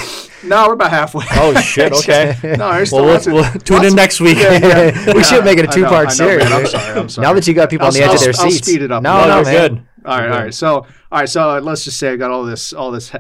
[0.43, 1.27] no, we're about halfway.
[1.33, 1.93] Oh shit.
[1.99, 2.35] Okay.
[2.57, 4.39] no, there's well, we'll, lots of- we'll tune in next week.
[4.39, 6.45] we should make it a two part I know, series.
[6.45, 6.53] man.
[6.55, 6.99] I'm sorry.
[7.01, 7.27] I'm sorry.
[7.27, 8.91] Now that you got people on the I'll- edge of their I'll seats, speed it
[8.91, 9.03] up.
[9.03, 9.55] No, No, no, you're man.
[9.75, 9.83] good.
[10.07, 10.45] All right, You're all good.
[10.45, 10.55] right.
[10.55, 11.29] So, all right.
[11.29, 13.13] So let's just say I got all this, all this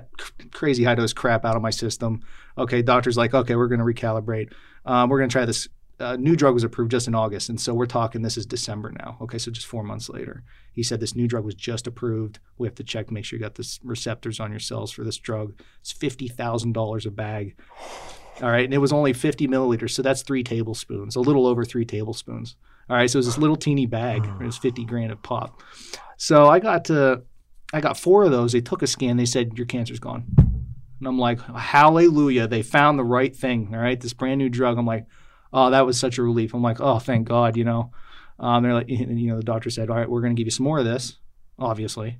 [0.51, 2.23] crazy high dose crap out of my system.
[2.61, 4.53] Okay, doctor's like, okay, we're going to recalibrate.
[4.85, 5.68] Um, we're going to try this.
[5.99, 8.23] Uh, new drug was approved just in August, and so we're talking.
[8.23, 9.16] This is December now.
[9.20, 12.38] Okay, so just four months later, he said this new drug was just approved.
[12.59, 15.18] We have to check make sure you got the receptors on your cells for this
[15.18, 15.61] drug.
[15.81, 17.55] It's fifty thousand dollars a bag.
[18.42, 21.64] All right, and it was only fifty milliliters, so that's three tablespoons, a little over
[21.64, 22.57] three tablespoons.
[22.88, 24.25] All right, so it was this little teeny bag.
[24.25, 25.62] It was fifty grand a pop.
[26.16, 27.23] So I got to,
[27.73, 28.53] I got four of those.
[28.53, 29.16] They took a scan.
[29.16, 30.50] They said your cancer's gone.
[31.01, 32.47] And I'm like, hallelujah!
[32.47, 33.71] They found the right thing.
[33.73, 34.79] All right, this brand new drug.
[34.79, 35.07] I'm like,
[35.53, 36.53] oh, that was such a relief.
[36.55, 37.57] I'm like, oh, thank God.
[37.57, 37.91] You know,
[38.39, 40.51] um, they're like, you know, the doctor said, all right, we're going to give you
[40.53, 41.17] some more of this,
[41.59, 42.19] obviously,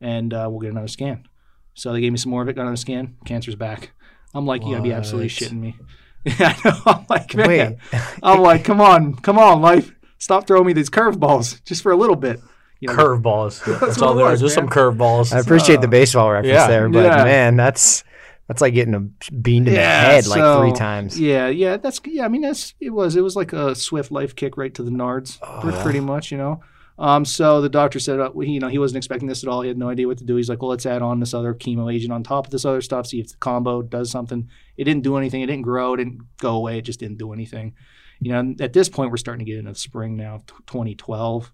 [0.00, 1.26] and uh, we'll get another scan.
[1.74, 2.54] So they gave me some more of it.
[2.56, 3.16] Got another scan.
[3.24, 3.92] Cancer's back.
[4.34, 5.76] I'm like, you gotta be absolutely shitting me.
[6.24, 6.80] Yeah, I know.
[6.84, 7.78] I'm like, man.
[7.92, 8.02] Wait.
[8.22, 9.94] I'm like, come on, come on, life.
[10.18, 12.40] Stop throwing me these curveballs just for a little bit.
[12.80, 13.64] You know, Curveballs.
[13.66, 14.46] That's, That's all what it there was, is.
[14.46, 15.32] Just some curveballs.
[15.32, 16.66] I appreciate the baseball reference Yeah.
[16.66, 17.24] there, but Yeah.
[17.24, 18.02] man, that's
[18.48, 19.00] that's like getting a
[19.32, 21.20] beamed in Yeah, the head like three times.
[21.20, 22.24] Yeah, yeah, that's yeah.
[22.24, 24.90] I mean, that's it was it was like a swift life kick right to the
[24.90, 26.60] nards, pre- pretty much, you know.
[26.98, 29.62] Um, so the doctor said, uh, he, you know, he wasn't expecting this at all.
[29.62, 30.34] He had no idea what to do.
[30.34, 32.80] He's like, well, let's add on this other chemo agent on top of this other
[32.80, 34.48] stuff, see if the combo does something.
[34.76, 35.42] It didn't do anything.
[35.42, 35.94] It didn't grow.
[35.94, 36.78] It didn't go away.
[36.78, 37.74] It just didn't do anything.
[38.18, 41.52] You know, and at this point, we're starting to get into spring now, t- 2012.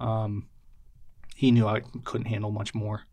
[0.00, 0.48] Um,
[1.36, 3.04] he knew I couldn't handle much more.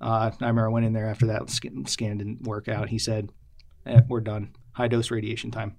[0.00, 2.88] Uh, I remember I went in there after that scan, scan didn't work out.
[2.88, 3.30] He said,
[3.86, 4.54] eh, "We're done.
[4.72, 5.76] High dose radiation time.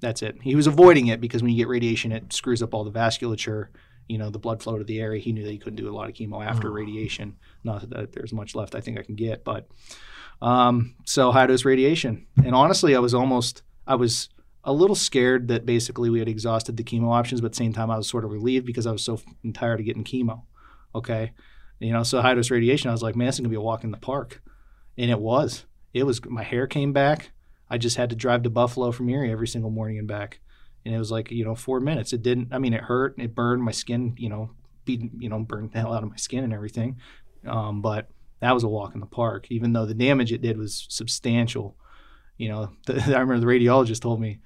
[0.00, 2.84] That's it." He was avoiding it because when you get radiation, it screws up all
[2.84, 3.68] the vasculature.
[4.08, 5.20] You know, the blood flow to the area.
[5.20, 7.36] He knew that he couldn't do a lot of chemo after radiation.
[7.62, 8.74] Not that there's much left.
[8.74, 9.68] I think I can get, but
[10.40, 12.26] um, so high dose radiation.
[12.44, 14.28] And honestly, I was almost I was
[14.64, 17.72] a little scared that basically we had exhausted the chemo options, but at the same
[17.72, 19.24] time I was sort of relieved because I was so f-
[19.54, 20.42] tired of getting chemo.
[20.94, 21.32] Okay.
[21.80, 23.60] You know, so high dose radiation, I was like, man, this is gonna be a
[23.60, 24.42] walk in the park.
[24.96, 25.64] And it was.
[25.94, 27.30] It was my hair came back.
[27.70, 30.40] I just had to drive to Buffalo from Erie every single morning and back.
[30.84, 32.12] And it was like, you know, four minutes.
[32.12, 34.50] It didn't I mean it hurt, it burned my skin, you know,
[34.84, 36.96] beat you know, burned the hell out of my skin and everything.
[37.46, 38.10] Um, but
[38.40, 41.76] that was a walk in the park, even though the damage it did was substantial.
[42.36, 44.38] You know, the, I remember the radiologist told me,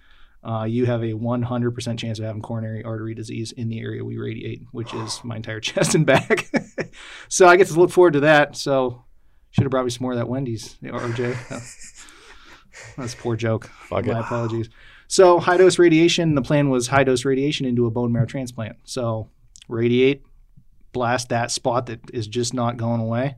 [0.44, 4.18] uh, you have a 100% chance of having coronary artery disease in the area we
[4.18, 6.50] radiate, which is my entire chest and back.
[7.28, 8.56] so I get to look forward to that.
[8.56, 9.04] So
[9.50, 11.36] should have brought me some more of that Wendy's, RJ.
[12.96, 13.66] That's a poor joke.
[13.66, 14.20] Fuck My it.
[14.20, 14.68] apologies.
[15.06, 16.34] So high dose radiation.
[16.34, 18.76] The plan was high dose radiation into a bone marrow transplant.
[18.84, 19.28] So
[19.68, 20.24] radiate,
[20.92, 23.36] blast that spot that is just not going away,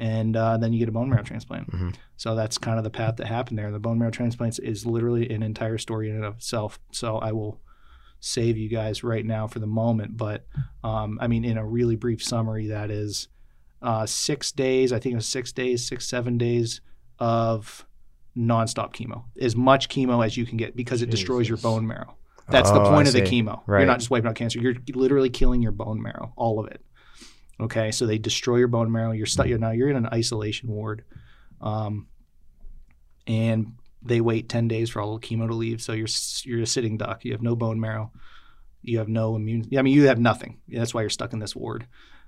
[0.00, 1.70] and uh, then you get a bone marrow transplant.
[1.70, 1.94] Mhm.
[2.16, 3.70] So that's kind of the path that happened there.
[3.70, 6.80] The bone marrow transplants is literally an entire story in and of itself.
[6.90, 7.60] So I will
[8.18, 10.46] save you guys right now for the moment, but
[10.84, 13.28] um, I mean, in a really brief summary, that is
[13.82, 14.92] uh, six days.
[14.92, 16.80] I think it was six days, six seven days
[17.18, 17.86] of
[18.36, 22.14] nonstop chemo, as much chemo as you can get because it destroys your bone marrow.
[22.48, 23.62] That's the Oh, point I of the chemo.
[23.66, 23.80] Right.
[23.80, 24.58] You're not just wiping out cancer.
[24.60, 26.84] You're literally killing your bone marrow, all of it.
[27.60, 29.12] Okay, so they destroy your bone marrow.
[29.12, 29.46] You're stuck.
[29.46, 31.04] You're now you're in an isolation ward,
[31.60, 32.06] um,
[33.26, 35.82] and they wait ten days for all the chemo to leave.
[35.82, 36.08] So you're
[36.44, 37.24] you're a sitting duck.
[37.24, 38.12] You have no bone marrow.
[38.82, 39.68] You have no immune.
[39.76, 40.60] I mean, you have nothing.
[40.68, 41.86] That's why you're stuck in this ward.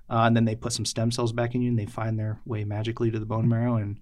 [0.09, 2.39] Uh, and then they put some stem cells back in you, and they find their
[2.45, 3.99] way magically to the bone marrow, and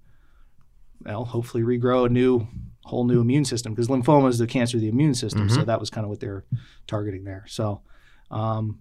[1.06, 2.48] well, hopefully regrow a new,
[2.84, 5.50] whole new immune system because lymphoma is the cancer of the immune system.
[5.50, 6.44] So that was kind of what they're
[6.88, 7.46] targeting there.
[7.48, 7.82] So
[8.30, 8.80] um,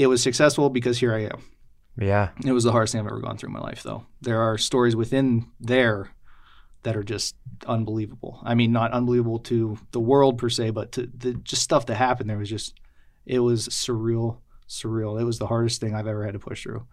[0.00, 1.42] it was successful because here I am.
[1.98, 2.30] Yeah.
[2.42, 4.06] It was the hardest thing I've ever gone through in my life, though.
[4.22, 6.12] There are stories within there
[6.84, 7.36] that are just
[7.66, 8.40] unbelievable.
[8.42, 11.96] I mean, not unbelievable to the world per se, but to the just stuff that
[11.96, 12.80] happened there was just,
[13.26, 15.20] it was surreal, surreal.
[15.20, 16.86] It was the hardest thing I've ever had to push through.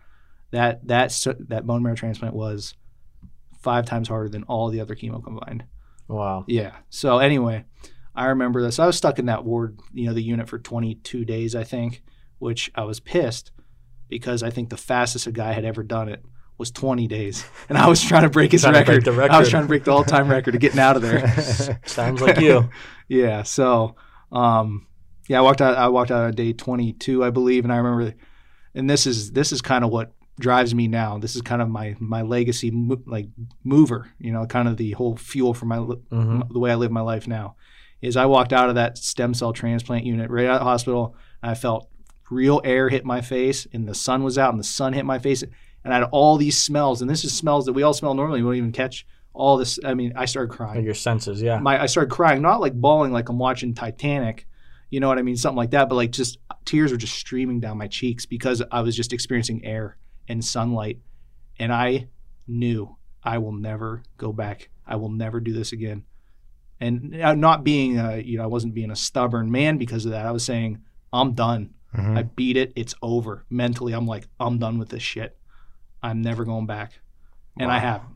[0.51, 1.17] That that
[1.47, 2.73] that bone marrow transplant was
[3.61, 5.63] five times harder than all the other chemo combined.
[6.09, 6.43] Wow.
[6.45, 6.75] Yeah.
[6.89, 7.63] So anyway,
[8.13, 8.79] I remember this.
[8.79, 12.03] I was stuck in that ward, you know, the unit for 22 days, I think,
[12.39, 13.51] which I was pissed
[14.09, 16.23] because I think the fastest a guy had ever done it
[16.57, 19.31] was 20 days, and I was trying to break his to break record.
[19.31, 21.27] I was trying to break the all-time record of getting out of there.
[21.85, 22.69] Sounds like you.
[23.07, 23.43] yeah.
[23.43, 23.95] So,
[24.31, 24.87] um,
[25.27, 25.77] yeah, I walked out.
[25.77, 28.15] I walked out on day 22, I believe, and I remember.
[28.73, 31.17] And this is this is kind of what drives me now.
[31.17, 33.27] This is kind of my my legacy, mo- like
[33.63, 34.09] mover.
[34.19, 36.91] You know, kind of the whole fuel for my li- hmm the way I live
[36.91, 37.55] my life now.
[38.01, 41.15] Is I walked out of that stem cell transplant unit right out of the hospital,
[41.41, 41.89] and I felt
[42.29, 45.19] real air hit my face, and the sun was out, and the sun hit my
[45.19, 45.43] face,
[45.83, 48.41] and I had all these smells, and this is smells that we all smell normally.
[48.41, 49.79] We don't even catch all this.
[49.83, 51.59] I mean, I started crying Your senses, yeah.
[51.59, 54.47] my I started crying, not like bawling like I'm watching Titanic,
[54.89, 57.59] you know what I mean, something like that, but like just tears were just streaming
[57.59, 60.99] down my cheeks because I was just experiencing air and sunlight,
[61.59, 62.07] and I
[62.47, 64.69] knew I will never go back.
[64.85, 66.03] I will never do this again.
[66.79, 70.11] And uh, not being, a, you know, I wasn't being a stubborn man because of
[70.11, 70.25] that.
[70.25, 70.79] I was saying,
[71.11, 71.73] I'm done.
[71.97, 72.17] Mhm.
[72.17, 72.71] I beat it.
[72.75, 73.45] It's over.
[73.49, 75.37] Mentally, I'm like, I'm done with this shit.
[76.03, 76.93] I'm never going back.
[77.59, 78.11] And I haven't.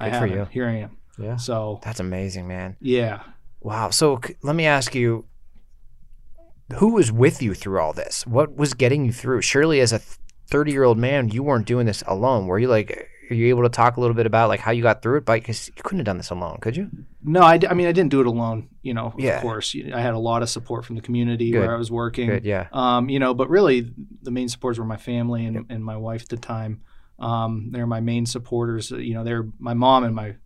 [0.00, 0.44] I Good for you.
[0.50, 0.96] Here I am.
[1.18, 1.36] Yeah.
[1.36, 2.76] So That's amazing, man.
[2.80, 3.22] yeah.
[3.60, 3.90] Wow.
[3.90, 5.26] So c- let me ask you,
[6.78, 8.26] who was with you through all this?
[8.26, 9.42] What was getting you through?
[9.42, 9.98] Surely, as a
[10.48, 12.46] thirty-year-old man, you weren't doing this alone.
[12.46, 13.08] Were you like?
[13.30, 15.24] Are you able to talk a little bit about like how you got through it?
[15.24, 16.90] Because you couldn't have done this alone, could you?
[17.22, 18.68] No, I, d- I mean, I didn't do it alone.
[18.82, 19.36] You know, Yeah.
[19.36, 21.60] of course, I had a lot of support from the community Good.
[21.60, 22.26] where I was working.
[22.28, 22.44] Good.
[22.44, 22.66] Yeah.
[22.72, 26.22] Um, you know, but really, the main supporters were my family and, and my wife
[26.22, 26.80] at the time.
[27.20, 28.90] Um, they're my main supporters.
[28.90, 30.36] You know, they're my mom and my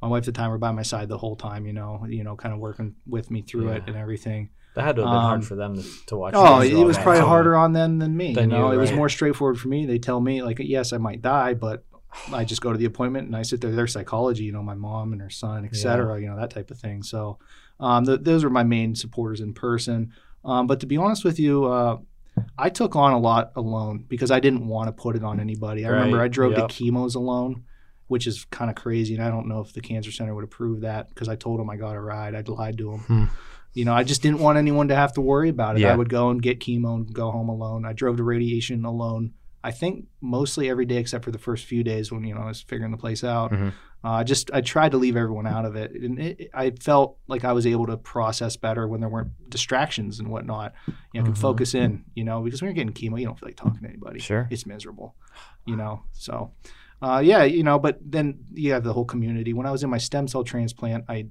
[0.00, 1.66] my wife at the time were by my side the whole time.
[1.66, 4.50] You know, you know, kind of working with me through it and everything.
[4.76, 6.34] That had to have been Um, hard for them to, to watch.
[6.36, 8.32] Oh, it was probably harder on them than me.
[8.32, 9.84] Than you know, you, it was more straightforward for me.
[9.84, 11.84] They tell me like, yes, I might die, but
[12.32, 13.70] I just go to the appointment and I sit there.
[13.72, 16.70] Their psychology, you know, my mom and her son, et cetera, you know, that type
[16.70, 17.02] of thing.
[17.02, 17.38] So,
[17.78, 20.12] um, th- those were my main supporters in person.
[20.44, 21.98] Um, but to be honest with you, uh,
[22.56, 25.84] I took on a lot alone because I didn't want to put it on anybody.
[25.84, 26.68] I remember I drove Yep.
[26.68, 27.64] to chemos alone,
[28.06, 30.80] which is kind of crazy, and I don't know if the cancer center would approve
[30.80, 32.34] that because I told them I got a ride.
[32.34, 33.00] I lied to them.
[33.00, 33.24] Hmm.
[33.74, 35.82] You know, I just didn't want anyone to have to worry about it.
[35.82, 35.92] Yeah.
[35.92, 37.84] I would go and get chemo and go home alone.
[37.84, 39.32] I drove to radiation alone.
[39.62, 42.46] I think mostly every day except for the first few days when you know I
[42.46, 43.52] was figuring the place out.
[43.52, 43.72] Mhm.
[44.02, 47.44] Uh, just I tried to leave everyone out of it, and it, I felt like
[47.44, 50.72] I was able to process better when there weren't distractions and whatnot.
[50.86, 51.38] You know, I could Mhm.
[51.42, 52.04] focus in.
[52.14, 54.18] You know, because when you're getting chemo, you don't feel like talking to anybody.
[54.20, 54.48] Sure.
[54.50, 55.14] it's miserable.
[55.66, 56.52] You know, so
[57.02, 57.78] uh, yeah, you know.
[57.78, 59.52] But then you have the whole community.
[59.52, 61.26] When I was in my stem cell transplant, I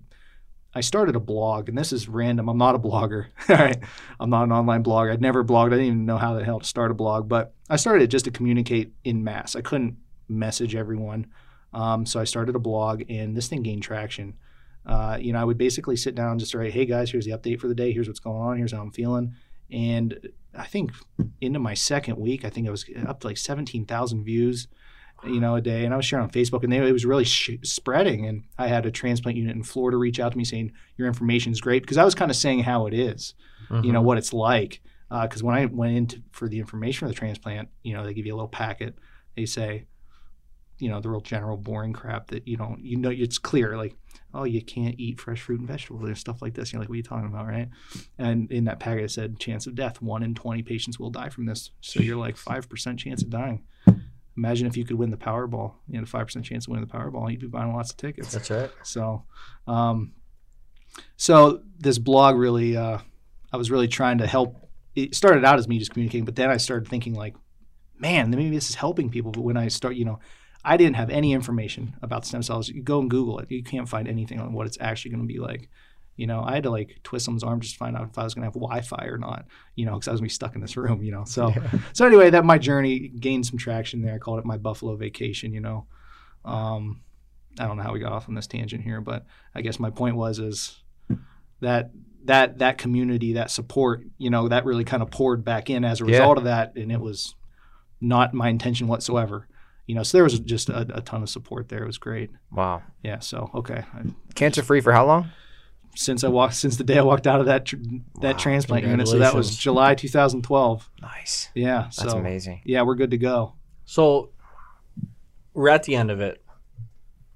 [0.74, 2.48] I started a blog, and this is random.
[2.48, 3.28] I'm not a blogger.
[3.50, 3.78] All right,
[4.20, 5.12] I'm not an online blogger.
[5.12, 5.68] I'd never blogged.
[5.68, 8.08] I didn't even know how the hell to start a blog, but I started it
[8.08, 9.56] just to communicate in mass.
[9.56, 11.28] I couldn't message everyone,
[11.74, 14.36] um, so I started a blog, and this thing gained traction.
[14.86, 17.32] Uh, you know, I would basically sit down and just write, "Hey guys, here's the
[17.32, 17.92] update for the day.
[17.92, 18.58] Here's what's going on.
[18.58, 19.34] Here's how I'm feeling."
[19.72, 20.92] And I think
[21.42, 24.68] into my second week, I think I was up to like 17,000 views,
[25.26, 25.86] you know, a day.
[25.86, 28.26] And I was sharing on Facebook, and they, it was really sh- spreading.
[28.26, 31.52] And I had a transplant unit in Florida reach out to me saying, "Your information
[31.52, 33.34] is great," because I was kind of saying how it is,
[33.84, 34.06] you know, Mhm.
[34.06, 34.82] what it's like.
[35.10, 38.26] Because when I went into for the information for the transplant, you know, they give
[38.28, 38.96] you a little packet.
[39.36, 39.86] They say,
[40.78, 43.96] you know, the real general boring crap that you don't, you know, it's clear like,
[44.34, 46.72] oh, you can't eat fresh fruit and vegetables and stuff like this.
[46.72, 47.68] You're like, what are you talking about, right?
[48.20, 51.30] And in that packet, it said chance of death: one in twenty patients will die
[51.30, 51.72] from this.
[51.82, 53.64] So you're like five percent chance of dying.
[54.40, 55.74] Imagine if you could win the Powerball.
[55.90, 57.30] You had a five percent chance of winning the Powerball.
[57.30, 58.32] You'd be buying lots of tickets.
[58.32, 58.72] That's right.
[58.84, 59.26] So,
[59.68, 60.14] um,
[61.18, 63.00] so this blog really, uh,
[63.52, 64.56] I was really trying to help.
[64.96, 67.36] It started out as me just communicating, but then I started thinking like,
[67.98, 69.32] man, maybe this is helping people.
[69.32, 70.20] But when I start, you know,
[70.64, 72.70] I didn't have any information about stem cells.
[72.70, 73.52] You go and Google it.
[73.52, 75.68] You can't find anything on what it's actually going to be like.
[76.20, 78.24] You know, I had to like twist someone's arm just to find out if I
[78.24, 79.46] was going to have Wi-Fi or not.
[79.76, 81.02] You know, because I was going to be stuck in this room.
[81.02, 81.54] You know, so
[81.94, 84.16] so anyway, that my journey gained some traction there.
[84.16, 85.54] I called it my Buffalo vacation.
[85.54, 85.88] You know,
[86.46, 87.02] um,
[87.60, 89.90] I don't know how we got off on this tangent here, but I guess my
[89.90, 90.84] point was is
[91.62, 91.92] that
[92.26, 96.02] that that community, that support, you know, that really kind of poured back in as
[96.02, 96.12] a Yeah.
[96.12, 97.36] result of that, and it was
[98.02, 99.48] not my intention whatsoever.
[99.88, 101.84] You know, so there was just a, a ton of support there.
[101.84, 102.30] It was great.
[102.52, 102.84] Wow.
[103.04, 103.20] Yeah.
[103.20, 103.84] So okay,
[104.36, 105.32] Cancer free for how long?
[106.00, 107.76] Since I walked since the day I walked out of that tr-
[108.22, 109.58] that Wow, transplant unit, so that was.
[109.58, 110.90] July 2012.
[111.02, 111.50] Nice.
[111.54, 111.90] Yeah.
[111.98, 112.62] That's so amazing.
[112.64, 113.54] yeah, we're good to go.
[113.84, 114.30] So
[115.54, 116.42] we're at the end of it.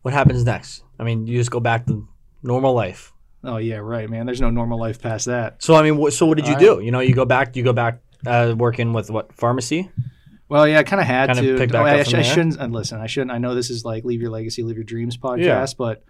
[0.01, 0.83] What happens next?
[0.99, 2.07] I mean, you just go back to
[2.41, 3.11] normal life.
[3.43, 4.25] Oh yeah, right, man.
[4.25, 5.61] There's no normal life past that.
[5.61, 6.79] So I mean, what, so what did you All do?
[6.81, 7.55] You know, you go back.
[7.57, 9.91] You go back uh, working with what pharmacy?
[10.47, 11.57] Well, yeah, I kind of had Kinda to.
[11.57, 12.57] pick Oh, back I, from I shouldn't.
[12.57, 13.31] And listen, I shouldn't.
[13.31, 15.65] I know this is like Leave Your Legacy, Live Your Dreams podcast, Yeah.
[15.77, 16.03] but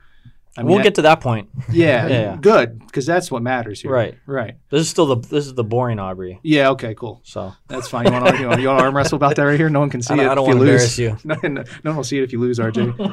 [0.56, 1.50] I mean, we'll get to that point.
[1.72, 3.92] yeah, Yeah, good because that's what matters here.
[3.92, 4.16] Right.
[4.28, 4.56] right.
[4.70, 6.40] This is still the this is the boring Aubrey.
[6.44, 7.22] Yeah, okay, cool.
[7.24, 8.06] So That's fine.
[8.06, 9.70] You want to you want, you want to arm wrestle about that right here?
[9.70, 10.30] No one can see I it.
[10.30, 11.18] I don't want to embarrass you.
[11.24, 13.00] no, no, no one will see it if you lose, RJ.
[13.00, 13.12] All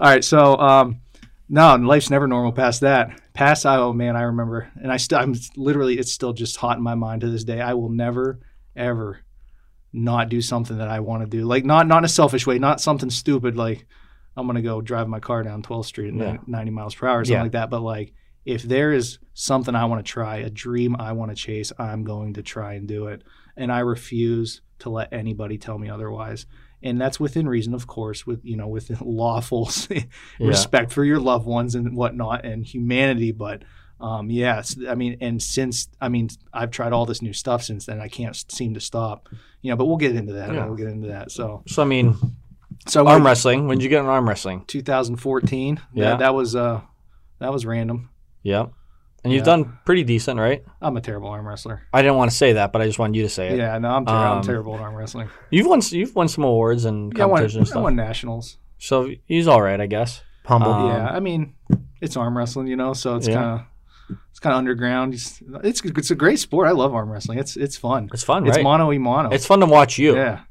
[0.00, 1.00] right, so um,
[1.48, 3.20] no, life's never normal past that.
[3.32, 6.76] Past, I, oh man, I remember, and I still, I'm literally, it's still just hot
[6.76, 7.60] in my mind to this day.
[7.60, 8.40] I will never,
[8.76, 9.20] ever,
[9.92, 11.44] not do something that I want to do.
[11.44, 13.86] Like not, not in a selfish way, not something stupid like
[14.38, 16.36] I'm gonna go drive my car down 12th Street at Yeah.
[16.46, 17.42] 90 miles per hour or something Yeah.
[17.42, 17.70] like that.
[17.70, 21.34] But like, if there is something I want to try, a dream I want to
[21.34, 23.22] chase, I'm going to try and do it,
[23.56, 26.46] and I refuse to let anybody tell me otherwise
[26.80, 29.68] and that's within reason, of course, with you know, with lawful
[30.40, 33.32] respect for your loved ones and whatnot and humanity.
[33.32, 33.64] But
[34.00, 37.86] um, yes, I mean, and since I mean, I've tried all this new stuff since
[37.86, 38.00] then.
[38.00, 39.28] I can't seem to stop,
[39.60, 39.76] you know.
[39.76, 40.54] But we'll get into that.
[40.54, 40.66] Yeah.
[40.66, 41.32] We'll get into that.
[41.32, 42.14] So, So I mean,
[42.86, 43.66] so arm what- wrestling.
[43.66, 44.64] When did you get in arm wrestling?
[44.66, 45.80] 2014.
[45.94, 46.04] Yeah.
[46.10, 46.80] that, that was uh,
[47.40, 48.10] that was random.
[48.42, 48.66] Yeah.
[49.24, 49.56] And you've Yeah.
[49.56, 50.62] done pretty decent, right?
[50.80, 51.82] I'm a terrible arm wrestler.
[51.92, 53.58] I didn't want to say that, but I just wanted you to say it.
[53.58, 55.28] Yeah, no, I'm, ter- I'm Um, terrible at arm wrestling.
[55.50, 58.58] You've won you've won some awards and Yeah, I won, competitions and I won nationals.
[58.78, 60.22] So he's all right, I guess.
[60.46, 60.72] Humble.
[60.72, 61.54] Um, yeah, I mean,
[62.00, 63.34] it's arm wrestling, you know, so it's Yeah.
[63.34, 63.66] kind of
[64.30, 65.12] it's kind of underground.
[65.14, 66.68] It's, it's it's a great sport.
[66.68, 67.38] I love arm wrestling.
[67.38, 68.08] It's it's fun.
[68.14, 68.62] It's fun, It's right?
[68.62, 69.30] mono e mono.
[69.30, 70.14] It's fun to watch you.
[70.14, 70.42] yeah.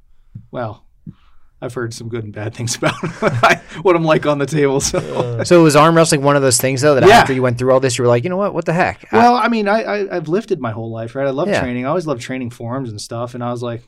[0.52, 0.84] Well,
[1.62, 2.94] I've heard some good and bad things about
[3.82, 4.80] what I'm like on the table.
[4.80, 5.44] So.
[5.44, 7.16] So was arm wrestling one of those things though that Yeah.
[7.16, 8.54] after you went through all this, you were like, you know what?
[8.54, 9.08] What the heck?
[9.12, 11.26] Well, I mean, I, I I've lifted my whole life, right?
[11.28, 11.60] I love Yeah.
[11.62, 11.86] training.
[11.86, 13.34] I always loved training forms and stuff.
[13.34, 13.84] And I was like,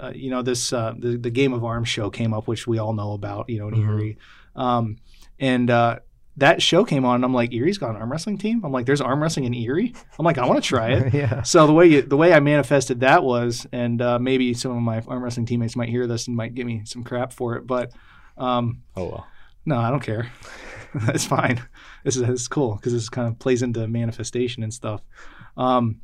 [0.00, 2.78] uh, you know, this uh, the the Game of Arms show came up, which we
[2.78, 3.88] all know about, you know, in Mhm.
[3.88, 4.16] Erie,
[4.54, 4.96] um,
[5.40, 5.98] and uh,
[6.36, 7.16] that show came on.
[7.16, 8.64] and I'm like, Erie's got an arm wrestling team.
[8.64, 9.94] I'm like, there's arm wrestling in Erie.
[10.18, 11.14] I'm like, I want to try it.
[11.14, 11.42] yeah.
[11.42, 14.78] So the way you, the way I manifested that was, and uh, maybe some of
[14.82, 17.66] my arm wrestling teammates might hear this and might give me some crap for it,
[17.66, 17.92] but
[18.36, 19.26] um, Oh well.
[19.64, 20.30] no, I don't care.
[21.06, 21.62] That's fine.
[22.04, 25.02] This is, this is cool because this kind of plays into manifestation and stuff.
[25.56, 26.00] Um,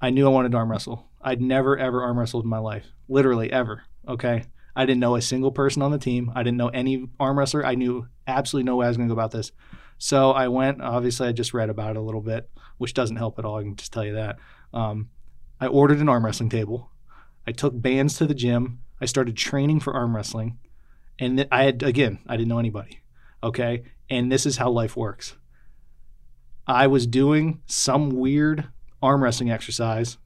[0.00, 1.06] I knew I wanted to arm wrestle.
[1.22, 3.82] I'd never ever arm wrestled in my life, literally ever.
[4.08, 4.44] Okay,
[4.76, 6.30] I didn't know a single person on the team.
[6.36, 7.64] I didn't know any arm wrestler.
[7.64, 9.50] I knew absolutely no way I was going to go about this.
[9.98, 10.82] So I went.
[10.82, 13.58] Obviously, I just read about it a little bit, which doesn't help at all.
[13.58, 14.36] I can just tell you that.
[14.74, 15.08] Um,
[15.58, 16.90] I ordered an arm wrestling table.
[17.46, 18.80] I took bands to the gym.
[19.00, 20.58] I started training for arm wrestling,
[21.18, 22.18] and th- I had again.
[22.26, 23.00] I didn't know anybody.
[23.42, 25.36] Okay, and this is how life works.
[26.66, 28.68] I was doing some weird
[29.02, 30.18] arm wrestling exercise.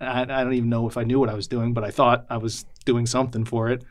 [0.00, 2.26] I, I don't even know if I knew what I was doing, but I thought
[2.28, 3.84] I was doing something for it.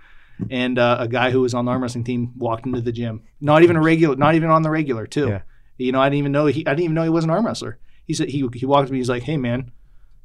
[0.50, 3.22] And uh, a guy who was on the arm wrestling team walked into the gym.
[3.40, 5.28] Not even a regular, not even on the regular, too.
[5.28, 5.42] Yeah.
[5.78, 6.66] You know, I didn't even know he.
[6.66, 7.80] I didn't even know he was an arm wrestler.
[8.06, 9.00] He said he he walked to me.
[9.00, 9.72] He's like, "Hey, man,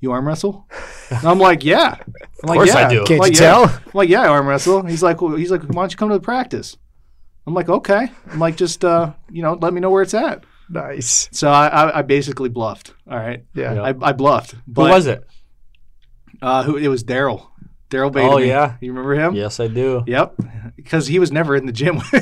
[0.00, 0.66] you arm wrestle?"
[1.10, 1.96] And I'm like, "Yeah."
[2.42, 3.00] I'm like, course I "Yeah." do.
[3.00, 3.64] I'm Can't like, you "Yeah." tell?
[3.64, 6.08] I'm like, "Yeah, I arm wrestle." He's like, well, "He's like, why don't you come
[6.10, 6.76] to the practice?"
[7.46, 10.44] I'm like, "Okay." I'm like, "Just uh, you know, let me know where it's at."
[10.68, 11.28] Nice.
[11.32, 12.92] So I, I, I basically bluffed.
[13.10, 13.74] All right, Yeah.
[13.74, 13.82] Yeah.
[13.82, 14.52] I, I bluffed.
[14.52, 15.24] Who was it?
[16.40, 17.48] Uh, who it was Daryl.
[17.90, 18.34] Daryl Bateman.
[18.34, 18.76] Oh, yeah.
[18.82, 19.34] you remember him?
[19.34, 20.04] Yes, I do.
[20.06, 20.34] Yep,
[20.76, 22.00] because he was never in the gym.
[22.12, 22.18] I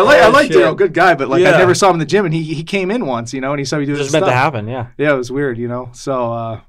[0.00, 0.50] like I Oh, like.
[0.50, 2.64] Daryl, good guy, but like I never saw him in the gym, and he he
[2.64, 4.32] came in once, you know, and he saw me do this just meant stuff.
[4.32, 4.68] to happen.
[4.68, 4.88] Yeah.
[4.98, 5.90] Yeah, it was weird, you know.
[5.92, 6.60] So uh,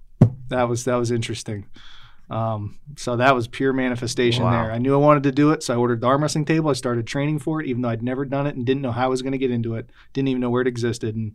[0.50, 1.66] that was that was interesting.
[2.30, 4.52] Um, so that was pure manifestation Wow.
[4.64, 4.72] there.
[4.72, 6.70] I knew I wanted to do it, so I ordered the arm wrestling table.
[6.70, 9.06] I started training for it, even though I'd never done it and didn't know how
[9.06, 9.90] I was going to get into it.
[10.14, 11.16] Didn't even know where it existed.
[11.16, 11.34] And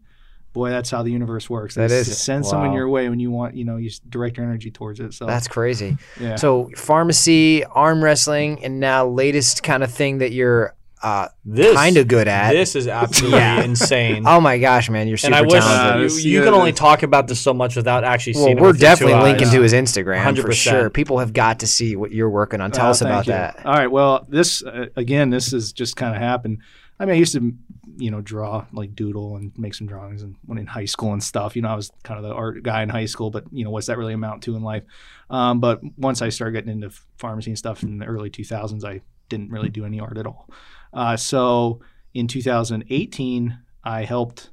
[0.53, 1.75] boy, that's how the universe works.
[1.77, 3.89] That is They is- s- send someone your way when you want, you know, you
[3.89, 5.15] s- direct your energy towards it.
[5.15, 5.97] So That's crazy.
[6.21, 6.37] yeah.
[6.37, 11.97] So pharmacy, arm wrestling, and now latest kind of thing that you're uh, This kind
[11.97, 12.51] of good at.
[12.53, 13.63] This is absolutely Yeah.
[13.71, 14.25] insane.
[14.27, 16.11] Oh my gosh, man, you're super and I wish talented.
[16.11, 18.61] Uh, you, you can only talk about this so much without actually well, seeing it
[18.61, 19.23] we're with your definitely eyes.
[19.23, 20.53] linking to his Instagram for 100%.
[20.55, 20.91] sure.
[20.91, 22.73] People have got to see what you're working on.
[22.73, 23.33] Tell Uh, us about you.
[23.33, 23.65] that.
[23.65, 23.87] All right.
[23.89, 26.59] Well, this uh, again, this has just kind of happened.
[26.99, 27.55] I mean, I used to,
[27.99, 31.23] you know, draw like doodle and make some drawings, and when in high school and
[31.23, 33.31] stuff, you know, I was kind of the art guy in high school.
[33.31, 34.85] But you know, what's that really amount to in life?
[35.31, 39.03] Um, but once I started getting into pharmacy and stuff in the early 2000s, I
[39.29, 40.49] didn't really do any art at all.
[40.95, 41.81] Uh, so
[42.15, 44.51] in 2018, I helped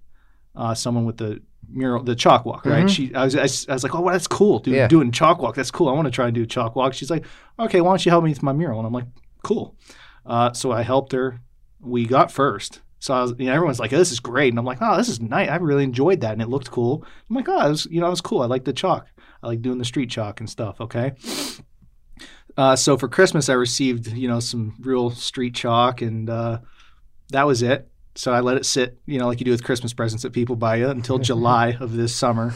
[0.55, 2.65] uh, someone with the mural, the chalk walk.
[2.65, 2.85] Right?
[2.85, 2.89] Mhm.
[2.89, 4.75] She, I was, I, was- I was like, oh, well, that's cool, dude.
[4.75, 4.87] Yeah.
[4.87, 5.89] Doing chalk walk, that's cool.
[5.89, 6.93] I want to try and do chalk walk.
[6.93, 7.25] She's like,
[7.59, 8.79] okay, why don't you help me with my mural?
[8.79, 9.05] And I'm like,
[9.43, 9.75] cool.
[10.25, 11.39] Uh, so I helped her.
[11.79, 12.81] We got first.
[13.05, 14.51] So I was, you know, everyone's like, oh, this is great.
[14.51, 15.47] And I'm like, oh, this is nice.
[15.47, 16.33] I really enjoyed that.
[16.33, 17.05] And it looked cool.
[17.29, 18.41] I'm like, oh, it was, you know, it was cool.
[18.41, 19.05] I like the chalk.
[19.43, 20.81] I like doing the street chalk and stuff.
[20.81, 21.13] Okay.
[22.57, 26.61] Uh, so for Christmas, I received, you know, some real street chalk and uh,
[27.29, 27.87] that was it.
[28.15, 30.55] So I let it sit, you know, like you do with Christmas presents that people
[30.55, 32.55] buy you until July of this summer.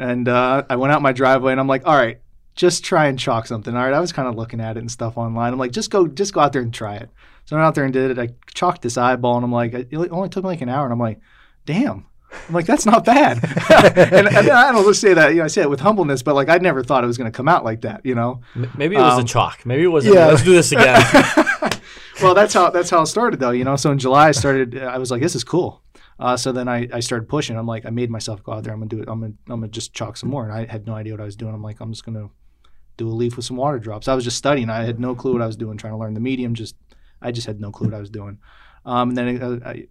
[0.00, 2.18] And uh, I went out my driveway and I'm like, all right,
[2.56, 3.76] just try and chalk something.
[3.76, 5.52] All right, I was kind of looking at it and stuff online.
[5.52, 7.08] I'm like, just go, just go out there and try it.
[7.46, 8.18] So I went out there and did it.
[8.18, 10.92] I chalked this eyeball, and I'm like, it only took me like an hour, and
[10.92, 11.20] I'm like,
[11.64, 12.06] damn.
[12.48, 13.38] I'm like, that's not bad.
[13.96, 16.34] and, and I don't just say that, you know, I say it with humbleness, but
[16.34, 18.40] like, I never thought it was going to come out like that, you know?
[18.76, 19.64] Maybe it was Um, the chalk.
[19.64, 20.16] Maybe it wasn't.
[20.16, 20.26] yeah.
[20.26, 21.00] Let's do this again.
[22.22, 23.52] well, that's how that's how it started though.
[23.52, 24.76] You know, so in July I started.
[24.76, 25.82] I was like, this is cool.
[26.18, 27.56] Uh, so then I, I started pushing.
[27.56, 28.72] I'm like, I made myself go out there.
[28.72, 29.08] I'm gonna do it.
[29.08, 30.44] I'm gonna I'm gonna just chalk some more.
[30.44, 31.54] And I had no idea what I was doing.
[31.54, 32.28] I'm like, I'm just gonna
[32.96, 34.08] do a leaf with some water drops.
[34.08, 34.68] I was just studying.
[34.68, 36.54] I had no clue what I was doing, trying to learn the medium.
[36.54, 36.74] Just
[37.20, 38.38] I just had no clue what I was doing.
[38.84, 39.88] Um, and then uh, I,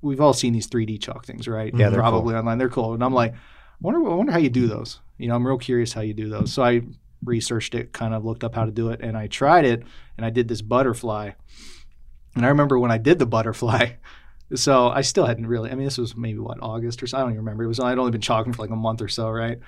[0.00, 1.72] we've all seen these 3D chalk things, right?
[1.74, 2.58] Yeah, they're probably online.
[2.58, 2.94] They're cool.
[2.94, 3.36] And I'm like, I
[3.80, 5.00] wonder I wonder how you do those.
[5.18, 6.52] You know, I'm real curious how you do those.
[6.52, 6.82] So I
[7.24, 9.82] researched it, kind of looked up how to do it, and I tried it.
[10.16, 11.30] And I did this butterfly.
[12.34, 13.92] And I remember when I did the butterfly,
[14.54, 15.70] so I still hadn't really.
[15.70, 17.18] I mean, this was maybe what August or so.
[17.18, 17.64] I don't even remember.
[17.64, 19.58] It was I'd only been chalking for like a month or so, right?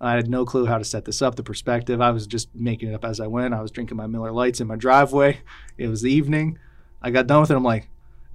[0.00, 2.00] I had no clue how to set this up, the perspective.
[2.00, 3.54] I was just making it up as I went.
[3.54, 5.40] I was drinking my Miller Lites in my driveway.
[5.78, 6.58] It was the evening.
[7.00, 7.56] I got done with it.
[7.56, 7.88] I'm like,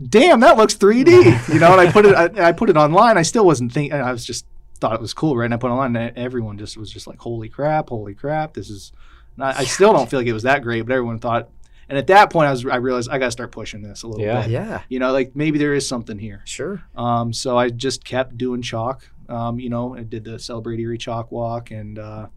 [0.10, 1.50] damn, that looks 3D.
[1.54, 2.16] You know, and I put it.
[2.16, 3.18] I, I put it online.
[3.18, 4.00] I still wasn't thinking.
[4.00, 4.46] I was just
[4.80, 5.46] thought it was cool, right?
[5.46, 8.54] And I put it online, and everyone just was just like, holy crap, holy crap,
[8.54, 8.92] this is.
[9.36, 11.50] and I, I still don't feel like it was that great, but everyone thought.
[11.90, 14.08] And at that point, I was I realized I got to start pushing this a
[14.08, 14.42] little Yeah.
[14.42, 14.52] bit.
[14.52, 16.42] Yeah, You know, like maybe there is something here.
[16.46, 16.84] sure.
[16.96, 19.10] Um, so I just kept doing chalk.
[19.30, 22.28] Um, you know, I did the Celebrate Erie chalk walk, and uh,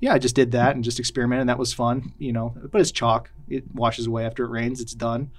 [0.00, 1.42] yeah, I just did that and just experimented.
[1.42, 2.14] And that was fun.
[2.18, 3.30] You know, but it's chalk.
[3.48, 4.80] It washes away after it rains.
[4.80, 5.30] It's done.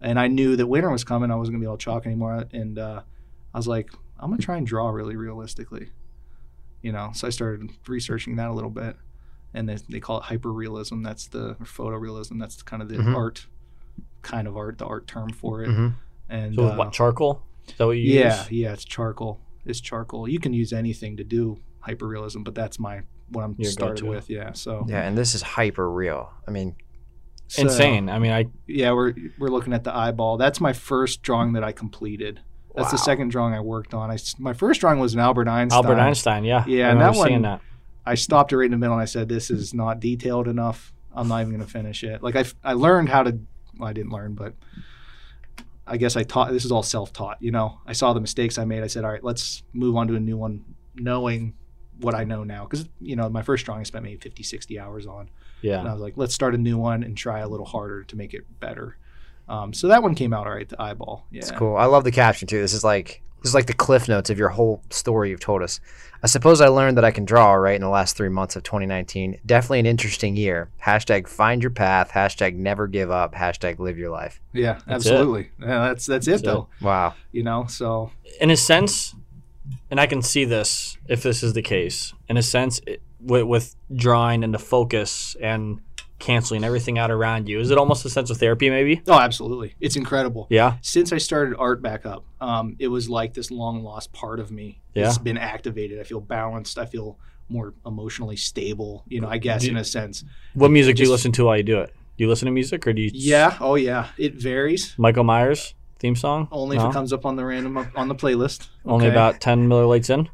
[0.00, 1.30] And I knew that winter was coming.
[1.30, 2.44] I wasn't gonna be able to chalk anymore.
[2.52, 3.02] And uh,
[3.54, 3.90] I was like,
[4.20, 5.88] I'm gonna try and draw really realistically.
[6.82, 8.96] You know, so I started researching that a little bit,
[9.56, 11.02] and they, they call it hyperrealism.
[11.02, 12.38] That's the or photorealism.
[12.38, 13.16] That's kind of the Mhm.
[13.16, 13.46] art,
[14.22, 15.68] kind of art, the art term for it.
[15.70, 15.88] hmm
[16.28, 17.42] And so uh, what charcoal?
[17.68, 18.50] Is that what you yeah, use?
[18.52, 19.40] yeah, it's charcoal.
[19.64, 20.28] It's charcoal.
[20.28, 23.00] You can use anything to do hyperrealism, but that's my
[23.30, 24.10] what I'm Your started go-to.
[24.16, 24.30] with.
[24.30, 26.30] Yeah, so, Yeah, and this is hyper real.
[26.46, 26.76] I mean,
[27.48, 28.08] so, Insane.
[28.08, 30.36] I mean, I Yeah, we're we're looking at the eyeball.
[30.36, 32.40] That's my first drawing that I completed.
[32.76, 34.10] That's the second drawing I worked on.
[34.10, 35.76] I s my first drawing was an Albert Einstein.
[35.84, 36.44] Albert Einstein.
[36.44, 36.62] Yeah.
[36.68, 37.60] Yeah, and remember that one- that.
[38.06, 40.92] I stopped it right in the middle and I said, "This is not detailed enough.
[41.14, 43.38] I'm not even going to finish it." Like I, I learned how to.
[43.78, 44.54] Well, I didn't learn, but
[45.86, 46.50] I guess I taught.
[46.52, 47.38] This is all self-taught.
[47.40, 48.82] You know, I saw the mistakes I made.
[48.82, 51.54] I said, "All right, let's move on to a new one, knowing
[52.00, 54.78] what I know now." Because you know, my first drawing I spent maybe 50, 60
[54.80, 55.28] hours on,
[55.62, 55.78] Yeah.
[55.80, 58.16] and I was like, "Let's start a new one and try a little harder to
[58.16, 58.96] make it better."
[59.48, 60.68] Um, so that one came out all right.
[60.68, 61.26] The eyeball.
[61.30, 61.38] Yeah.
[61.38, 61.76] it's cool.
[61.76, 62.60] I love the caption too.
[62.60, 65.62] This is like this is like the cliff notes of your whole story you've told
[65.62, 65.80] us.
[66.22, 68.62] I suppose I learned that I can draw right in the last three months of
[68.62, 69.38] 2019.
[69.46, 70.70] Definitely an interesting year.
[70.84, 72.10] Hashtag find your path.
[72.10, 73.34] Hashtag never give up.
[73.34, 74.40] Hashtag live your life.
[74.52, 75.12] Yeah, That's it.
[75.12, 75.50] absolutely.
[75.60, 76.44] Yeah, that's that's it it.
[76.44, 76.68] though.
[76.80, 77.14] Wow.
[77.32, 78.10] You know, so
[78.40, 79.14] in a sense,
[79.90, 82.14] and I can see this if this is the case.
[82.28, 85.80] In a sense, it, with, with drawing and the focus and
[86.18, 88.70] canceling everything out around you, is it almost a sense of therapy?
[88.70, 89.02] Maybe.
[89.06, 90.46] oh, absolutely, it's incredible.
[90.50, 90.76] Yeah.
[90.82, 94.50] since I started art back up, um, it was like this long lost part of
[94.50, 94.80] me.
[94.94, 95.08] Yeah.
[95.08, 96.00] It's been activated.
[96.00, 96.78] I feel balanced.
[96.78, 99.04] I feel more emotionally stable.
[99.08, 100.24] You know, I guess Do- in a sense.
[100.54, 101.92] What music do you listen to while you do it?
[102.16, 103.10] Do you listen to music or do you?
[103.12, 103.56] Yeah.
[103.60, 104.08] Oh yeah.
[104.16, 104.94] It varies.
[104.98, 106.48] Michael Myers theme song.
[106.50, 106.84] Only No?
[106.86, 108.68] if it comes up on the random on the playlist.
[108.86, 109.14] Only Okay.
[109.14, 110.28] about ten Miller Lites in.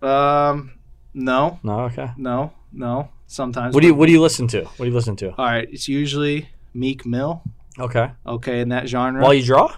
[0.00, 0.72] Um.
[1.14, 1.58] No.
[1.62, 1.80] No.
[1.80, 2.10] Okay.
[2.16, 2.52] No.
[2.72, 3.10] No.
[3.32, 3.74] Sometimes.
[3.74, 4.64] What do you What do you listen to?
[4.64, 5.30] What do you listen to?
[5.30, 5.66] All right.
[5.72, 7.42] It's usually Meek Mill.
[7.78, 8.10] Okay.
[8.26, 9.22] Okay, in that genre.
[9.22, 9.74] While you draw.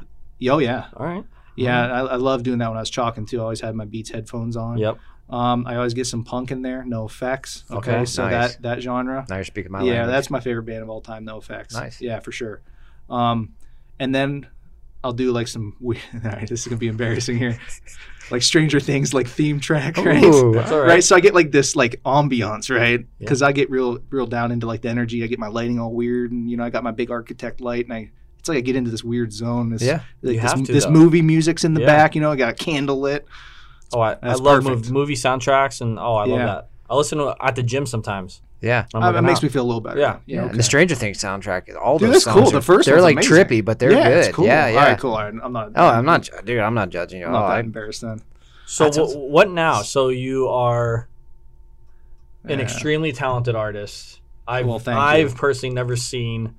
[0.50, 0.86] oh yeah.
[0.96, 1.24] All right.
[1.56, 3.38] Yeah, I, I love doing that when I was chalking too.
[3.38, 4.78] I always had my Beats headphones on.
[4.78, 4.98] Yep.
[5.30, 6.82] Um, I always get some punk in there.
[6.86, 7.70] NOFX.
[7.70, 8.56] Okay, Okay, so nice.
[8.56, 9.24] that that genre.
[9.28, 10.10] Now you're speaking my yeah, language.
[10.14, 11.24] that's my favorite band of all time.
[11.24, 11.74] NOFX.
[11.74, 12.00] Nice.
[12.00, 12.60] Yeah, for sure.
[13.08, 13.54] Um,
[14.00, 14.48] and then
[15.04, 15.76] I'll do like some.
[15.80, 17.58] we- All right, this is gonna be embarrassing here.
[18.30, 20.24] like Stranger Things, like theme track, right?
[20.24, 20.88] Ooh, That's all right.
[20.88, 23.04] Right, so I get like this like ambiance, right?
[23.18, 25.22] Because I get real, real down into like the energy.
[25.22, 27.84] I get my lighting all weird, and you know, I got my big architect light,
[27.84, 29.70] and I, it's like I get into this weird zone.
[29.70, 30.00] This, Yeah.
[30.22, 31.86] like You this, have to, this movie music's in the Yeah.
[31.86, 32.14] back.
[32.14, 33.26] You know, I got a candle lit.
[33.92, 34.90] Oh, I, I love perfect.
[34.90, 36.46] movie soundtracks and oh, I love Yeah.
[36.46, 36.68] that.
[36.88, 38.40] I listen to at the gym sometimes.
[38.64, 38.86] Yeah.
[38.94, 39.42] I'm Uh, working it makes out.
[39.44, 40.00] me feel a little better.
[40.00, 40.16] Yeah.
[40.26, 40.50] Yeah, okay.
[40.50, 42.42] and the Stranger Things soundtrack, all Dude, those that's cool.
[42.42, 43.32] songs The are- first they're like amazing.
[43.36, 44.18] trippy, but they're yeah, good.
[44.26, 44.46] It's cool.
[44.46, 44.78] Yeah, yeah.
[44.80, 45.12] All right, cool.
[45.12, 45.72] All right, I'm not.
[45.76, 46.58] Oh, I'm not, dude.
[46.60, 47.26] I'm not judging you.
[47.26, 48.22] I'm Oh, not that I, embarrassed then.
[48.66, 49.82] So That wh- sounds- what now?
[49.82, 51.08] So you are
[52.44, 52.64] an Yeah.
[52.64, 54.20] extremely talented artist.
[54.48, 55.36] I've Well, thank I've you.
[55.36, 56.54] personally never seen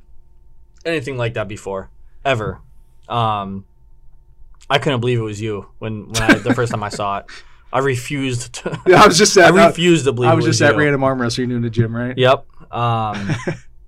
[0.85, 1.89] anything like that before,
[2.23, 2.59] ever.
[3.09, 3.65] Um,
[4.69, 7.25] I couldn't believe it was you when, when I, the first time I saw it.
[7.75, 8.79] I refused to.
[8.87, 9.53] Yeah, I was just I at.
[9.53, 10.29] I, refused to believe.
[10.29, 12.17] I was was just at random arm wrestling in the gym, right?
[12.17, 12.45] Yep.
[12.71, 13.29] Um,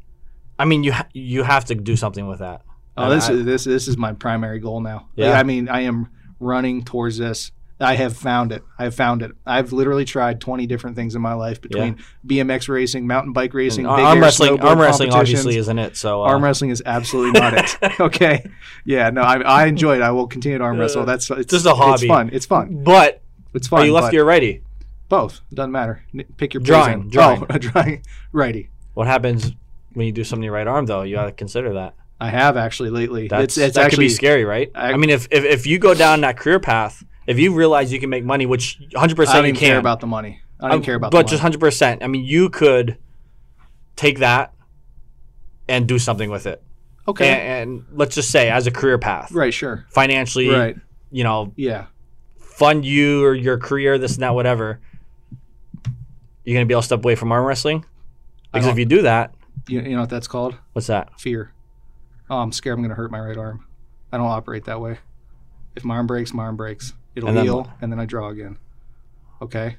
[0.60, 2.64] I mean, you ha- you have to do something with that.
[2.98, 5.08] Oh, this I- is this this is my primary goal now.
[5.16, 5.40] Like, Yeah.
[5.40, 6.10] I mean, I am
[6.40, 8.64] running towards this I have found it.
[8.80, 9.32] I have found it.
[9.46, 13.86] I've literally tried 20 different things in my life between BMX racing, mountain bike racing,
[13.86, 15.96] And big arm wrestling, arm wrestling obviously isn't it.
[15.96, 18.00] So uh, Arm wrestling is absolutely not it.
[18.00, 18.50] Okay.
[18.86, 20.02] Yeah, no, I, I enjoy it.
[20.02, 21.06] I will continue to arm wrestle.
[21.06, 21.94] That's it's just a hobby.
[21.94, 22.30] It's fun.
[22.34, 22.84] It's fun.
[22.84, 23.22] But
[23.58, 23.82] It's fun.
[23.82, 24.62] are you lefty or righty?
[25.10, 25.42] both?
[25.54, 26.04] Doesn't matter.
[26.38, 27.46] Pick your Drawing, drawing.
[27.50, 28.04] Oh, drawing.
[28.34, 28.70] Righty.
[28.94, 29.52] What happens
[29.94, 31.02] when you do something in your right arm though?
[31.04, 31.96] You got to consider that.
[32.20, 33.28] I have actually lately.
[33.28, 34.70] That's, it's it's that actually could be scary, right?
[34.76, 37.92] I- I, mean, if, if if you go down that career path, if you realize
[37.94, 40.42] you can make money, which 100 I don't percent you can, care about the money.
[40.60, 41.24] I don't Um, care about money.
[41.24, 42.04] but just 100 percent.
[42.04, 42.98] I mean, you could
[43.96, 44.54] take that
[45.70, 46.62] and do something with it.
[47.08, 47.30] okay.
[47.30, 49.54] And, and let's just say, as a career path, right.
[49.54, 49.86] Sure.
[49.90, 50.76] financially, Right.
[51.12, 51.86] you know, Yeah.
[52.58, 54.80] Fund you or your career, this and that, whatever.
[56.44, 57.86] You're gonna be able to step away from arm wrestling
[58.52, 59.34] because if you do that,
[59.68, 60.56] You, you know what that's called?
[60.74, 61.20] what's that?
[61.20, 61.52] Fear.
[62.30, 63.66] Oh, I'm scared I'm going to hurt my right arm.
[64.12, 64.98] I don't operate that way.
[65.78, 66.94] If my arm breaks, my arm breaks.
[67.16, 67.70] It'll And then heal, what?
[67.80, 68.58] and then I draw again.
[69.42, 69.78] Okay.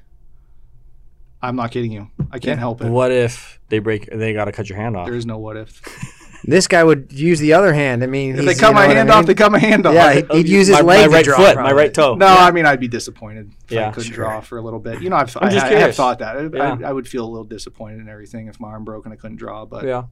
[1.43, 2.09] I'm not kidding you.
[2.31, 2.89] I can't help it.
[2.89, 4.09] What if they break?
[4.11, 5.05] They got to cut your hand off.
[5.05, 5.79] There is no what if.
[6.45, 8.03] This guy would use the other hand.
[8.03, 9.17] I mean, If they cut my what I hand mean?
[9.17, 9.93] off, they cut my hand off.
[9.93, 12.15] Yeah, he'd, he'd use his my, leg my to right draw, foot, my right toe.
[12.15, 14.23] No, I mean I'd be disappointed if Yeah, I couldn't sure.
[14.25, 15.01] draw for a little bit.
[15.01, 16.37] You know, I've, I, I'm just I, I have thought that.
[16.37, 16.77] I, Yeah.
[16.85, 19.17] I, I would feel a little disappointed and everything if my arm broke and I
[19.17, 20.03] couldn't draw, but Yeah,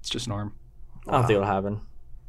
[0.00, 0.54] it's just an arm.
[1.08, 1.80] I don't think it'll happen.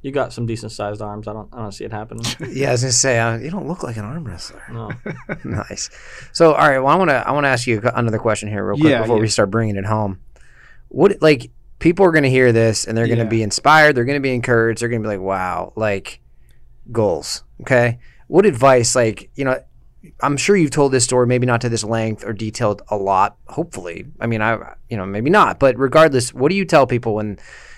[0.01, 1.27] You got some decent sized arms.
[1.27, 1.47] I don't.
[1.53, 2.25] I don't see it happening.
[2.51, 4.63] Yeah, I was gonna say uh, you don't look like an arm wrestler.
[4.71, 4.89] No.
[5.43, 5.91] nice.
[6.34, 6.79] So, all right.
[6.79, 9.01] Well, I want to I want to ask you another question here, real quick, Yeah,
[9.01, 9.21] before yeah.
[9.21, 10.19] we start bringing it home.
[10.88, 11.51] What like
[11.82, 13.29] people are going to hear this and they're going to Yeah.
[13.29, 13.95] be inspired.
[13.95, 14.82] They're going to be encouraged.
[14.82, 16.21] They're going to be like, wow, like
[16.91, 17.43] goals.
[17.61, 17.99] Okay.
[18.27, 19.59] What advice, like you know,
[20.21, 23.36] I'm sure you've told this story, maybe not to this length or detailed a lot.
[23.49, 27.15] Hopefully, I mean, I you know maybe not, but regardless, what do you tell people
[27.15, 27.38] when?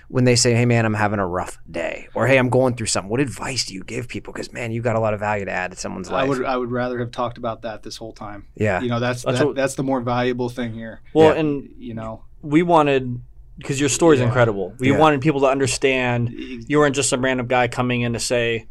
[0.10, 2.86] When they say, "Hey, man, I'm having a rough day," or "Hey, I'm going through
[2.86, 4.32] something," what advice do you give people?
[4.32, 6.26] Because man, you've got a lot of value to add to someone's life.
[6.26, 8.45] I would I would rather have talked about that this whole time.
[8.56, 11.01] yeah, You know, that's That's that, what- that's the more valuable thing here.
[11.16, 11.39] Well, Yeah.
[11.39, 13.22] and You know, we wanted
[13.58, 14.28] because your story's Yeah.
[14.28, 14.74] incredible.
[14.80, 14.97] We Yeah.
[14.97, 18.68] wanted people to understand you weren't just some random guy coming in to say,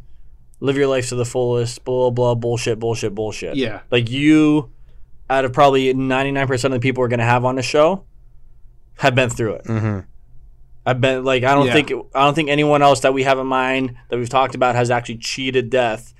[0.60, 3.56] "Live your life to the fullest." Blah blah bullshit, bullshit, bullshit.
[3.56, 4.70] yeah, Like you,
[5.30, 8.04] out of probably ninety nine percent of the people we're gonna have on the show,
[8.98, 9.64] have been through it.
[9.64, 10.00] mm-hmm.
[10.84, 11.72] I've been like I don't Yeah.
[11.74, 14.74] think I don't think anyone else that we have in mind that we've talked about
[14.74, 16.12] has actually cheated death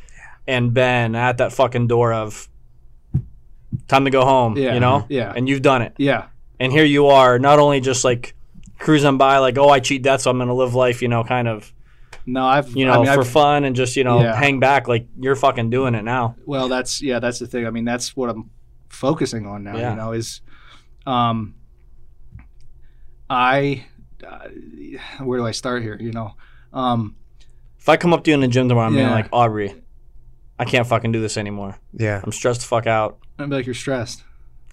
[0.47, 2.49] and been at that fucking door of
[3.89, 4.57] time to go home.
[4.57, 4.75] Yeah.
[4.75, 5.07] You know.
[5.09, 5.33] Yeah.
[5.35, 5.95] And you've done it.
[5.99, 6.25] yeah,
[6.61, 8.35] And here you are, not only just like
[8.83, 11.49] cruising by, like oh I cheat death, so I'm gonna live life, you know, kind
[11.49, 11.73] of
[12.27, 14.35] no, I've you know I mean, for I've, fun and just you know Yeah.
[14.37, 14.87] hang back.
[14.89, 16.37] Like you're fucking doing it now.
[16.47, 17.67] well, that's yeah, that's the thing.
[17.67, 18.51] I mean, that's what I'm
[18.89, 19.77] focusing on now.
[19.77, 19.91] Yeah.
[19.91, 20.41] You know, is
[21.07, 21.55] um,
[23.29, 23.85] I
[24.27, 24.49] uh,
[25.25, 25.97] where do I start here?
[26.01, 26.35] You know,
[26.73, 27.17] um,
[27.81, 29.15] If I come up to you in the gym tomorrow, I'm being Yeah.
[29.15, 29.75] like Aubrey,
[30.59, 31.79] I can't fucking do this anymore.
[31.93, 32.21] yeah.
[32.23, 33.19] I'm stressed the fuck out.
[33.39, 34.23] I'd be like, you're stressed.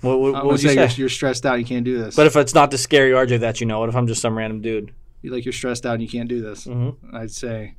[0.02, 1.60] What, what, what would you say you're, you're stressed out.
[1.60, 2.16] You can't do this.
[2.16, 4.38] But if it's not the scary RJ that you know, what if I'm just some
[4.38, 4.94] random dude?
[5.22, 7.16] you like you're stressed out and you can't do this, Mm-hmm.
[7.16, 7.76] I'd say,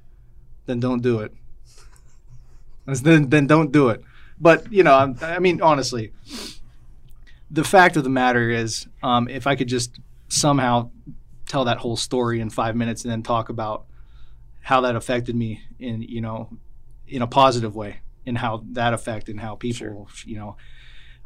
[0.67, 1.33] then don't do it.
[2.87, 4.03] Then then don't do it.
[4.41, 6.13] But you know, I'm, I mean, honestly,
[7.51, 10.91] the fact of the matter is, um, if I could just somehow
[11.47, 13.87] tell that whole story in five minutes and then talk about
[14.61, 16.49] how that affected me in you know
[17.09, 20.57] in a positive way and how that affected and how people you know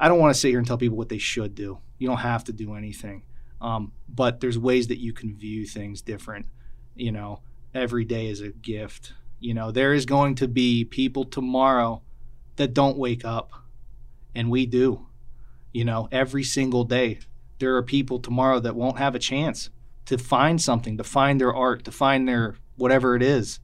[0.05, 1.79] i don't want to sit here and tell people what they should do.
[1.99, 3.23] You don't have to do anything.
[3.63, 6.45] Um, but there's ways that you can view things different.
[6.95, 7.41] You know
[7.75, 9.15] every day is a gift.
[9.41, 12.03] You know there is going to be people tomorrow
[12.57, 13.53] that don't wake up
[14.35, 15.07] and we do.
[15.73, 17.21] You know every single day
[17.59, 19.71] there are people tomorrow that won't have a chance
[20.05, 23.59] to find something to find their art to find their whatever it is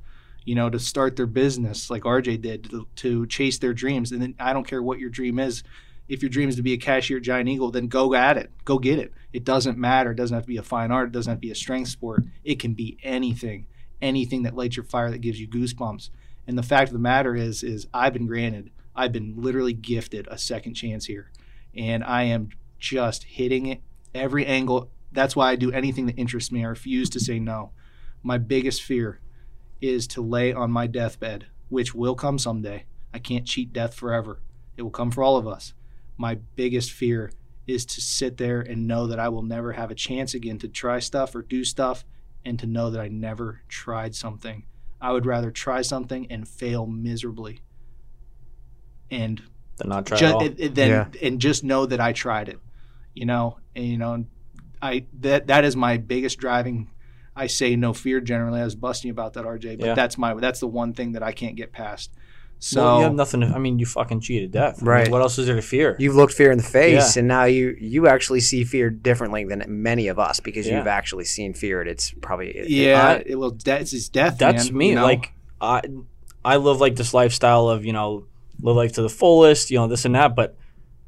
[0.47, 4.11] you know to start their business like rj did to, to chase their dreams.
[4.11, 5.62] And then i don't care what your dream is
[6.11, 8.51] if your dream is to be a cashier giant eagle then go at it.
[8.65, 9.13] Go get it.
[9.33, 10.11] It doesn't matter.
[10.11, 11.09] It doesn't have to be a fine art.
[11.09, 12.25] It doesn't have to be a strength sport.
[12.43, 13.69] It can be anything.
[14.03, 16.11] Anything that lights your fire that gives you goosebumps.
[16.49, 20.27] And the fact of the matter is is i've been granted i've been literally gifted
[20.29, 21.31] a second chance here.
[21.77, 22.51] And i am
[22.81, 23.81] just hitting it
[24.13, 24.91] every angle.
[25.13, 26.65] That's why i do anything that interests me.
[26.65, 27.71] I refuse to say no.
[28.25, 29.21] My biggest fear
[29.81, 32.85] is to lay on my deathbed which will come someday.
[33.15, 34.41] I can't cheat death forever.
[34.77, 35.73] It will come for all of us
[36.21, 37.33] my biggest fear
[37.66, 40.68] is to sit there and know that I will never have a chance again to
[40.68, 42.05] try stuff or do stuff
[42.45, 44.64] and to know that I never tried something.
[45.01, 47.61] I would rather try something and fail miserably
[49.11, 49.43] and
[49.79, 50.45] Then not try ju- at all.
[50.45, 51.27] and- and then Yeah.
[51.29, 52.59] and just know that I tried it.
[53.14, 54.27] You know, and you know,
[54.83, 56.91] I that that is my biggest driving.
[57.35, 58.61] I say no fear generally.
[58.61, 59.95] I was busting about that, RJ, but Yeah.
[59.95, 62.11] that's my that's the one thing that I can't get past.
[62.63, 63.41] So well, you have nothing.
[63.41, 64.77] To, I mean, you fucking cheated death.
[64.77, 65.11] I mean, Right.
[65.11, 65.97] what else is there to fear?
[65.99, 67.21] You've looked fear in the face, Yeah.
[67.21, 70.77] and now you you actually see fear differently than many of us because Yeah.
[70.79, 71.81] you've actually seen fear.
[71.81, 74.37] And it's probably it- yeah, I- it, well, that's his death.
[74.39, 74.89] That's man, me.
[74.91, 75.05] you know?
[75.05, 75.81] Like I,
[76.45, 78.25] I live like this lifestyle of you know
[78.61, 79.71] live life to the fullest.
[79.71, 80.55] You know this and that, but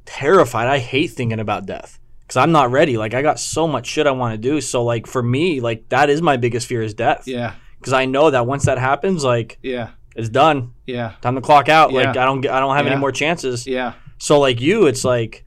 [0.07, 0.69] terrified.
[0.69, 2.97] I hate thinking about death because I'm not ready.
[2.97, 4.61] Like I got so much shit I want to do.
[4.61, 7.25] So like for me, like that is my biggest fear is death.
[7.27, 10.73] yeah, Because I know that once that happens, like yeah, it's done.
[10.87, 11.93] yeah, Time to clock out.
[11.93, 12.47] Like I don't.
[12.47, 12.93] I don't have Yeah.
[12.93, 13.67] any more chances.
[13.67, 13.95] yeah.
[14.19, 15.45] So like you, it's like.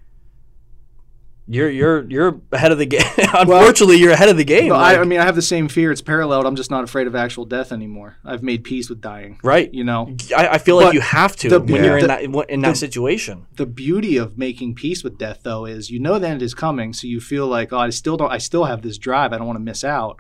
[1.48, 3.04] You're you're you're ahead of the game.
[3.36, 4.70] Unfortunately, you're ahead of the game.
[4.70, 5.92] No, I, like- I mean, I have the same fear.
[5.92, 6.44] It's paralleled.
[6.48, 8.18] I'm just not afraid of actual death anymore.
[8.26, 9.38] I've made peace with dying.
[9.44, 9.72] right.
[9.72, 12.50] You know, I, I feel like you have to the- when you're in the- that
[12.50, 13.46] in that the- situation.
[13.58, 16.94] the beauty of making peace with death, though, is you know the end is coming,
[16.94, 18.32] so you feel like, oh, I still don't.
[18.32, 19.32] I still have this drive.
[19.32, 20.20] I don't want to miss out.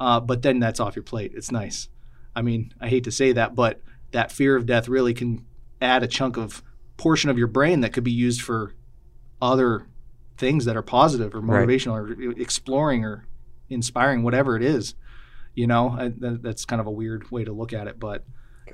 [0.00, 1.32] Uh, but then that's off your plate.
[1.34, 1.88] It's nice.
[2.36, 3.80] I mean, I hate to say that, but
[4.12, 5.44] that fear of death really can
[5.80, 6.62] add a chunk of
[6.96, 8.74] portion of your brain that could be used for
[9.42, 9.86] other
[10.36, 11.66] things that are positive or Right.
[11.68, 13.26] motivational or exploring or
[13.68, 14.94] inspiring, whatever it is.
[15.54, 18.24] You know, I, that, that's kind of a weird way to look at it, but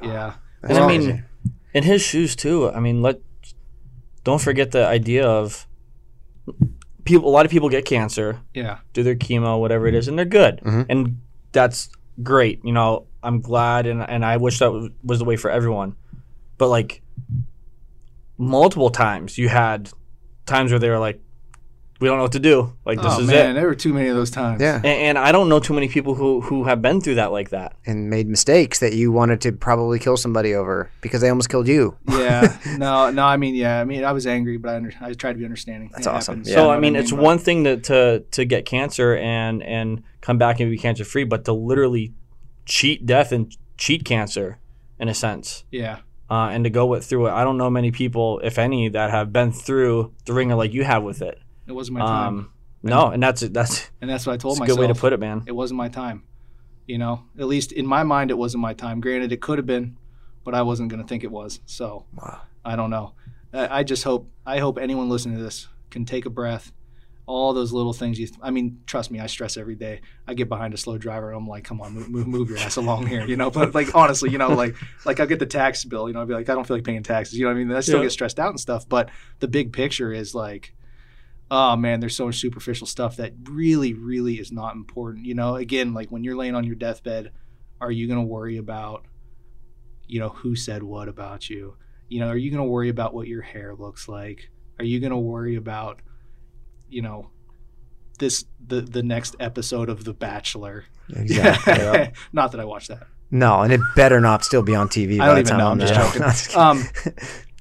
[0.03, 0.35] yeah.
[0.63, 1.25] That's And I mean,
[1.75, 2.71] in his shoes too.
[2.71, 3.21] I mean, let
[4.25, 5.67] don't forget the idea of
[7.05, 7.29] people.
[7.29, 8.79] A lot of people get cancer, Yeah.
[8.93, 10.87] do their chemo, whatever it is, and they're good, Mhm.
[10.89, 11.21] and
[11.53, 11.91] that's
[12.23, 12.65] great.
[12.65, 15.97] You know, I'm glad, and and I wish that was- the way for everyone.
[16.59, 17.03] But like
[18.39, 19.91] multiple times, you had
[20.47, 21.21] times where they were like,
[22.01, 22.73] "We don't know what to do.
[22.85, 24.61] Like this oh is man, it." there were too many of those times.
[24.61, 27.31] yeah, And, and I don't know too many people who who have been through that
[27.33, 27.77] like that.
[27.87, 31.69] and made mistakes that you wanted to probably kill somebody over because they almost killed
[31.69, 31.97] you.
[32.09, 35.13] yeah no no i mean yeah i mean i was angry but i, under, I
[35.13, 36.35] tried to be understanding That's It awesome.
[36.37, 36.49] happens.
[36.49, 36.55] Yeah.
[36.57, 40.39] So I mean, it's But- one thing to, to to get cancer and and come
[40.39, 42.13] back and be cancer free, but to literally
[42.67, 44.59] cheat death and cheat cancer,
[44.99, 45.99] in a sense, yeah
[46.31, 47.31] uh, and to go with, through it.
[47.33, 50.85] I don't know many people, if any, that have been through the ringer like you
[50.85, 51.41] have with it.
[51.71, 52.29] It wasn't my time.
[52.29, 52.53] Um,
[52.83, 55.13] no, and that's that's, and that's what i told that's a good way to put
[55.13, 55.43] it, man.
[55.47, 56.25] it wasn't my time
[56.87, 57.23] you know?
[57.39, 59.01] At least in my mind it wasn't my time.
[59.01, 59.97] Granted it could have been
[60.43, 62.41] but i wasn't going to think it was so Wow.
[62.65, 63.13] i don't know.
[63.53, 66.73] I, I just hope i hope anyone listening to this can take a breath.
[67.27, 70.01] All those little things you i mean trust me i stress every day.
[70.27, 72.59] I get behind a slow driver and i'm like come on move, move, move your
[72.59, 73.51] ass along here you know?
[73.51, 76.27] But like honestly you know like like i'll get the tax bill you know i'll
[76.27, 77.71] be like i don't feel like paying taxes you know what i mean?
[77.77, 78.05] I still Yeah.
[78.07, 80.75] get stressed out and stuff but the big picture is like
[81.51, 85.57] oh man there's so much superficial stuff that really really is not important you know
[85.57, 87.33] again like when you're laying on your deathbed
[87.81, 89.05] are you going to worry about
[90.07, 91.77] you know who said what about you
[92.09, 95.01] you know are you going to worry about what your hair looks like are you
[95.01, 96.01] going to worry about
[96.89, 97.31] you know
[98.19, 100.85] this the the next episode of the bachelor
[101.15, 102.13] Exactly.
[102.33, 105.15] not that i watch that no, and it better not still be on TV.
[105.15, 106.21] I by don't the even time know, I'm just joking.
[106.21, 106.63] No, I'm just kidding.
[106.63, 107.15] um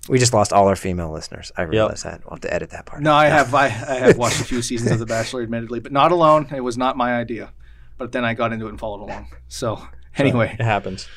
[0.10, 1.52] we just lost all our female listeners.
[1.56, 2.22] I realize that.
[2.26, 3.02] We'll have to edit that part.
[3.02, 5.92] no i have I, I have watched a few seasons of the bachelor admittedly but
[5.92, 7.54] not alone it was not my idea
[7.98, 9.82] but then i got into it and followed along so
[10.18, 11.08] anyway It happens.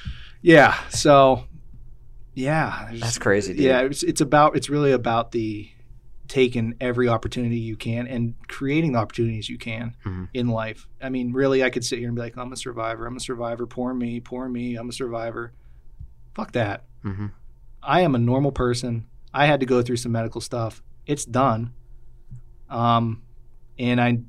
[0.45, 0.76] Yeah.
[0.90, 1.45] So,
[2.34, 3.62] yeah, That's crazy, dude.
[3.62, 5.70] Yeah, it's, it's about it's really about the
[6.28, 10.28] taking every opportunity you can and creating the opportunities you can Mhm.
[10.32, 10.88] in life.
[11.03, 13.07] I mean, really, I could sit here and be like, I'm a survivor.
[13.07, 13.66] I'm a survivor.
[13.66, 14.18] Poor me.
[14.20, 14.76] Poor me.
[14.76, 15.53] I'm a survivor.
[16.34, 16.84] Fuck that.
[17.03, 17.26] hmm
[17.83, 19.07] I am a normal person.
[19.35, 20.83] I had to go through some medical stuff.
[21.07, 21.72] It's done.
[22.68, 23.22] Um,
[23.78, 24.20] and I,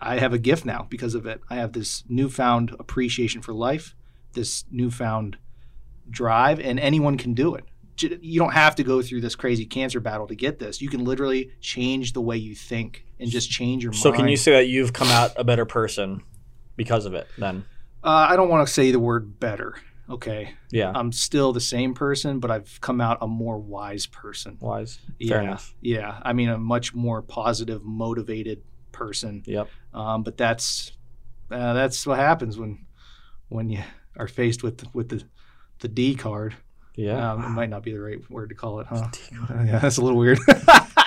[0.00, 1.40] I have a gift now because of it.
[1.48, 3.94] I have this newfound appreciation for life,
[4.32, 5.36] this newfound
[6.10, 7.64] drive, and anyone can do it.
[7.98, 10.82] You don't have to go through this crazy cancer battle to get this.
[10.82, 14.16] You can literally change the way you think and just change your So mind.
[14.16, 16.22] So, can you say that you've come out a better person
[16.76, 17.26] because of it?
[17.38, 17.64] Then,
[18.04, 19.76] Uh, I don't want to say the word better.
[20.08, 24.56] Okay, yeah, I'm still the same person, but I've come out a more wise person.
[24.60, 24.98] wise.
[25.18, 25.74] yeah, enough.
[25.80, 29.42] Yeah, I mean a much more positive, motivated person.
[29.46, 29.68] Yep.
[29.92, 30.92] Um, but that's
[31.50, 32.86] uh, that's what happens when
[33.48, 33.82] when you
[34.16, 35.24] are faced with with the
[35.80, 36.54] the D card.
[36.94, 37.32] Yeah.
[37.32, 39.08] Um, it might not be the right word to call it, huh?
[39.50, 40.38] yeah, that's a little weird.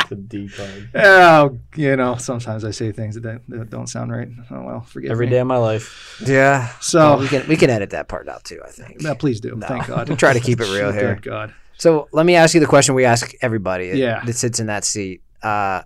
[0.09, 0.89] the D card.
[0.95, 4.27] oh, you know, sometimes I say things that, that don't sound right.
[4.51, 5.31] Oh well, forgive Every me.
[5.31, 6.21] day of my life.
[6.25, 6.69] Yeah.
[6.81, 8.59] So Well, we can we can edit that part out too.
[8.65, 9.01] I think.
[9.01, 9.55] no, please do.
[9.55, 9.65] No.
[9.67, 10.09] Thank God.
[10.09, 11.15] We'll try to keep it real here.
[11.15, 11.53] Good God.
[11.77, 14.21] So let me ask you the question we ask everybody Yeah.
[14.25, 15.21] that sits in that seat.
[15.41, 15.83] Uh,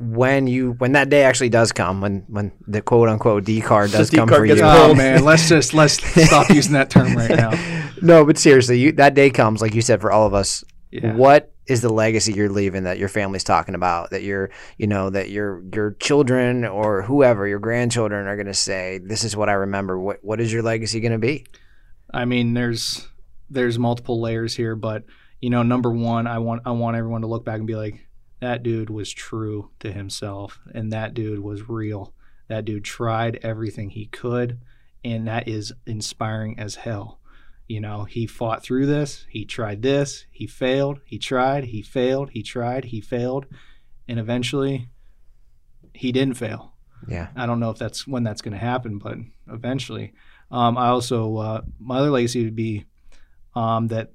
[0.00, 3.90] when you when that day actually does come, when when the quote unquote D card
[3.90, 4.66] does D come card for gets you.
[4.66, 5.94] Oh man, let's just let's
[6.26, 7.50] stop using that term right now.
[8.00, 10.62] no, but seriously, you, that day comes, like you said, for all of us.
[10.90, 11.14] Yeah.
[11.14, 14.10] What is the legacy you're leaving that your family's talking about?
[14.10, 18.54] That your you know that your your children or whoever your grandchildren are going to
[18.54, 21.44] say, "This is what I remember." What what is your legacy going to be?
[22.12, 23.06] I mean, there's
[23.50, 25.04] there's multiple layers here, but
[25.40, 28.06] you know, number one, I want I want everyone to look back and be like,
[28.40, 32.14] that dude was true to himself, and that dude was real.
[32.48, 34.58] That dude tried everything he could,
[35.04, 37.20] and that is inspiring as hell.
[37.68, 39.26] You know, he fought through this.
[39.28, 40.24] He tried this.
[40.30, 41.00] He failed.
[41.04, 41.64] He tried.
[41.64, 42.30] He failed.
[42.30, 42.86] He tried.
[42.86, 43.46] He failed,
[44.08, 44.88] and eventually,
[45.92, 46.72] he didn't fail.
[47.06, 47.28] Yeah.
[47.36, 49.18] I don't know if that's when that's going to happen, but
[49.52, 50.14] eventually.
[50.50, 52.86] Um, I also uh, my other legacy would be
[53.54, 54.12] um, that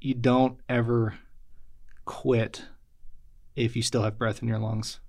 [0.00, 1.14] you don't ever
[2.04, 2.64] quit
[3.54, 5.00] if you still have breath in your lungs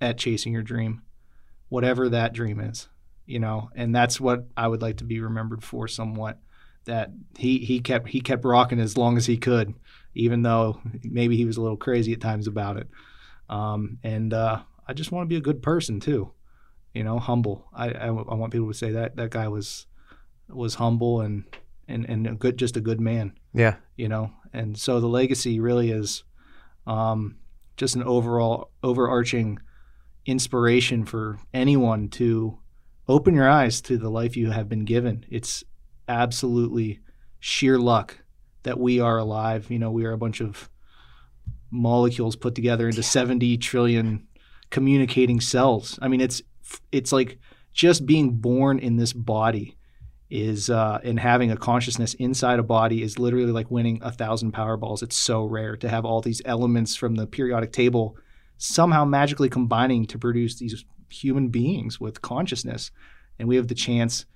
[0.00, 1.02] at chasing your dream,
[1.68, 2.88] whatever that dream is,
[3.26, 3.70] you know.
[3.74, 6.38] And that's what I would like to be remembered for, somewhat.
[6.86, 9.74] That he he kept he kept rocking as long as he could,
[10.14, 12.88] even though maybe he was a little crazy at times about it.
[13.48, 16.32] Um, and uh, I just want to be a good person too
[16.94, 17.66] you know, humble.
[17.74, 19.86] I, I, I want people to say that that guy was
[20.48, 21.44] was humble and
[21.88, 23.36] and and a good, just a good man.
[23.52, 23.76] Yeah.
[23.96, 26.22] You know, and so the legacy really is
[26.86, 27.36] um,
[27.76, 29.58] just an overall overarching
[30.24, 32.58] inspiration for anyone to
[33.08, 35.26] open your eyes to the life you have been given.
[35.28, 35.64] It's
[36.08, 37.00] absolutely
[37.40, 38.18] sheer luck
[38.62, 39.70] that we are alive.
[39.70, 40.68] You know, we are a bunch of
[41.70, 44.26] molecules put together into 70 trillion
[44.70, 45.98] communicating cells.
[46.02, 46.42] I mean, it's
[46.90, 47.38] it's like
[47.72, 49.76] just being born in this body
[50.30, 54.52] is uh, and having a consciousness inside a body is literally like winning a thousand
[54.52, 55.02] Powerballs.
[55.02, 58.16] It's so rare to have all these elements from the periodic table
[58.56, 62.90] somehow magically combining to produce these human beings with consciousness,
[63.38, 64.26] and we have the chance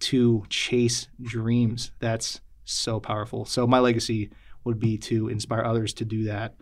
[0.00, 1.92] to chase dreams.
[2.00, 3.44] That's so powerful.
[3.44, 4.30] So my legacy
[4.64, 6.54] would be to inspire others to do that,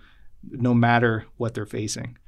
[0.50, 2.18] no matter what they're facing.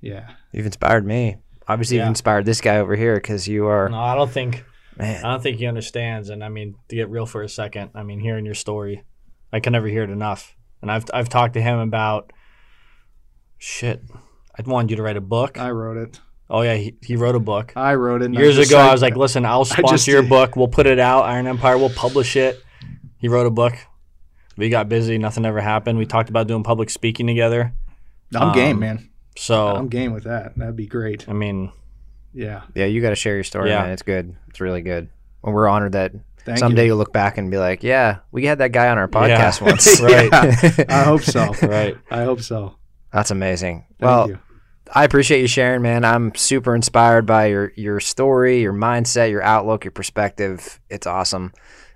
[0.00, 0.30] Yeah.
[0.52, 1.36] You've inspired me.
[1.68, 2.04] Obviously, Yeah.
[2.04, 4.64] you've inspired this guy over here because you are, No, I don't think
[4.96, 5.24] man.
[5.24, 6.30] I don't think he understands.
[6.30, 9.04] And I mean, to get real for a second, I mean, hearing your story,
[9.52, 10.56] I can never hear it enough.
[10.80, 12.32] And I've I've talked to him about
[13.58, 14.02] shit.
[14.58, 15.58] I'd wanted you to write a book.
[15.58, 16.20] I wrote it.
[16.50, 17.72] Oh yeah, he, he wrote a book.
[17.76, 18.32] I wrote it.
[18.34, 20.56] Years ago, said- I was like, listen, I'll sponsor just- your book.
[20.56, 21.22] We'll put it out.
[21.24, 22.62] Iron Empire, we'll publish it.
[23.18, 23.74] He wrote a book.
[24.56, 25.16] We got busy.
[25.16, 25.98] Nothing ever happened.
[25.98, 27.72] We talked about doing public speaking together.
[28.34, 29.10] I'm game, um, man.
[29.36, 30.56] So, I'm game with that.
[30.56, 31.28] That'd be great.
[31.28, 31.72] I mean,
[32.34, 32.62] Yeah.
[32.74, 33.82] Yeah, you got to share your story, Yeah.
[33.82, 33.90] man.
[33.92, 34.36] It's good.
[34.48, 35.08] It's really good.
[35.42, 36.12] Well, we're honored that
[36.44, 36.88] Thank someday you.
[36.88, 39.66] you'll look back and be like, yeah, we had that guy on our podcast Yeah.
[39.66, 40.00] once.
[40.00, 40.86] Right.
[40.90, 41.52] I hope so.
[41.62, 41.96] right.
[42.10, 42.76] I hope so.
[43.12, 43.84] That's amazing.
[43.98, 44.38] Thank well, you.
[44.92, 46.04] I appreciate you sharing, man.
[46.04, 50.80] I'm super inspired by your your story, your mindset, your outlook, your perspective.
[50.88, 51.52] It's awesome,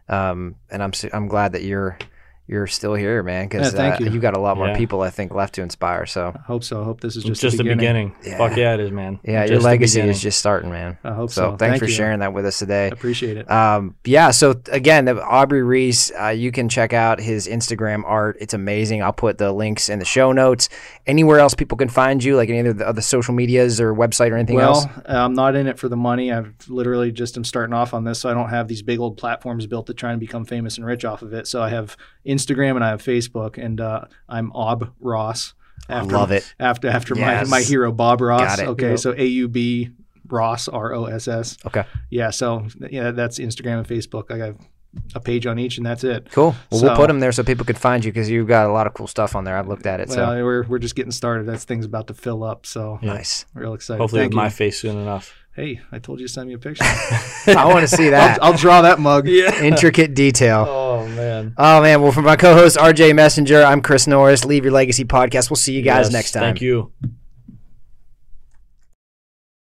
[0.08, 1.98] um, and I'm I'm glad that you're
[2.46, 3.46] you're still here, man.
[3.48, 4.10] Because Yeah, thank uh, you.
[4.12, 4.76] you got a lot more Yeah.
[4.76, 6.04] people, I think, left to inspire.
[6.04, 6.80] So I hope so.
[6.82, 8.14] I hope this is just, just the beginning.
[8.22, 8.36] Yeah.
[8.36, 9.18] Fuck yeah, it is, man.
[9.24, 10.98] yeah, Just your legacy is just starting, man.
[11.02, 11.56] I hope So, so.
[11.56, 11.92] thanks Thank for you.
[11.92, 12.88] sharing that with us today.
[12.90, 13.50] Appreciate it.
[13.50, 14.30] Um, yeah.
[14.30, 18.36] So again, the Aubrey Reese, uh, you can check out his Instagram art.
[18.40, 19.02] It's amazing.
[19.02, 20.68] I'll put the links in the show notes.
[21.06, 24.30] Anywhere else people can find you, like any of the other social medias or website
[24.32, 24.84] or anything else.
[24.86, 26.30] well, I'm not in it for the money.
[26.30, 29.16] I've literally just am starting off on this, so I don't have these big old
[29.16, 31.46] platforms built to try and become famous and rich off of it.
[31.46, 31.96] So I have
[32.34, 35.54] Instagram and I have Facebook, and uh, I'm Aub Ross.
[35.88, 36.54] After, love it.
[36.58, 37.48] After after Yes.
[37.48, 38.40] my my hero Bob Ross.
[38.56, 38.68] Got it.
[38.68, 38.98] Okay, Yep.
[38.98, 39.90] so A U B
[40.28, 41.58] Ross R O S S.
[41.66, 41.84] Okay.
[42.10, 44.30] Yeah, so yeah, that's Instagram and Facebook.
[44.30, 44.56] I have
[45.14, 46.28] a page on each, and that's it.
[46.30, 46.54] Cool.
[46.70, 48.86] Well, we'll put them there so people could find you because you've got a lot
[48.86, 49.56] of cool stuff on there.
[49.58, 50.08] I've looked at it.
[50.08, 51.46] Well, so we're we're just getting started.
[51.46, 53.14] That's thing's about to fill up, so Yeah.
[53.14, 53.44] nice.
[53.54, 54.00] real excited.
[54.00, 55.34] Hopefully, Thank with my face soon enough.
[55.54, 56.82] Hey, I told you to send me a picture.
[56.84, 59.28] I want to see that I'll, I'll draw that mug.
[59.28, 59.62] Yeah.
[59.62, 60.66] intricate detail.
[60.68, 61.54] Oh man.
[61.56, 62.02] Oh man.
[62.02, 64.44] Well, for my co-host RJ Messenger, I'm Chris Norris.
[64.44, 65.50] Leave your legacy podcast.
[65.50, 66.42] We'll see you guys Yes, next time.
[66.42, 66.92] Thank you.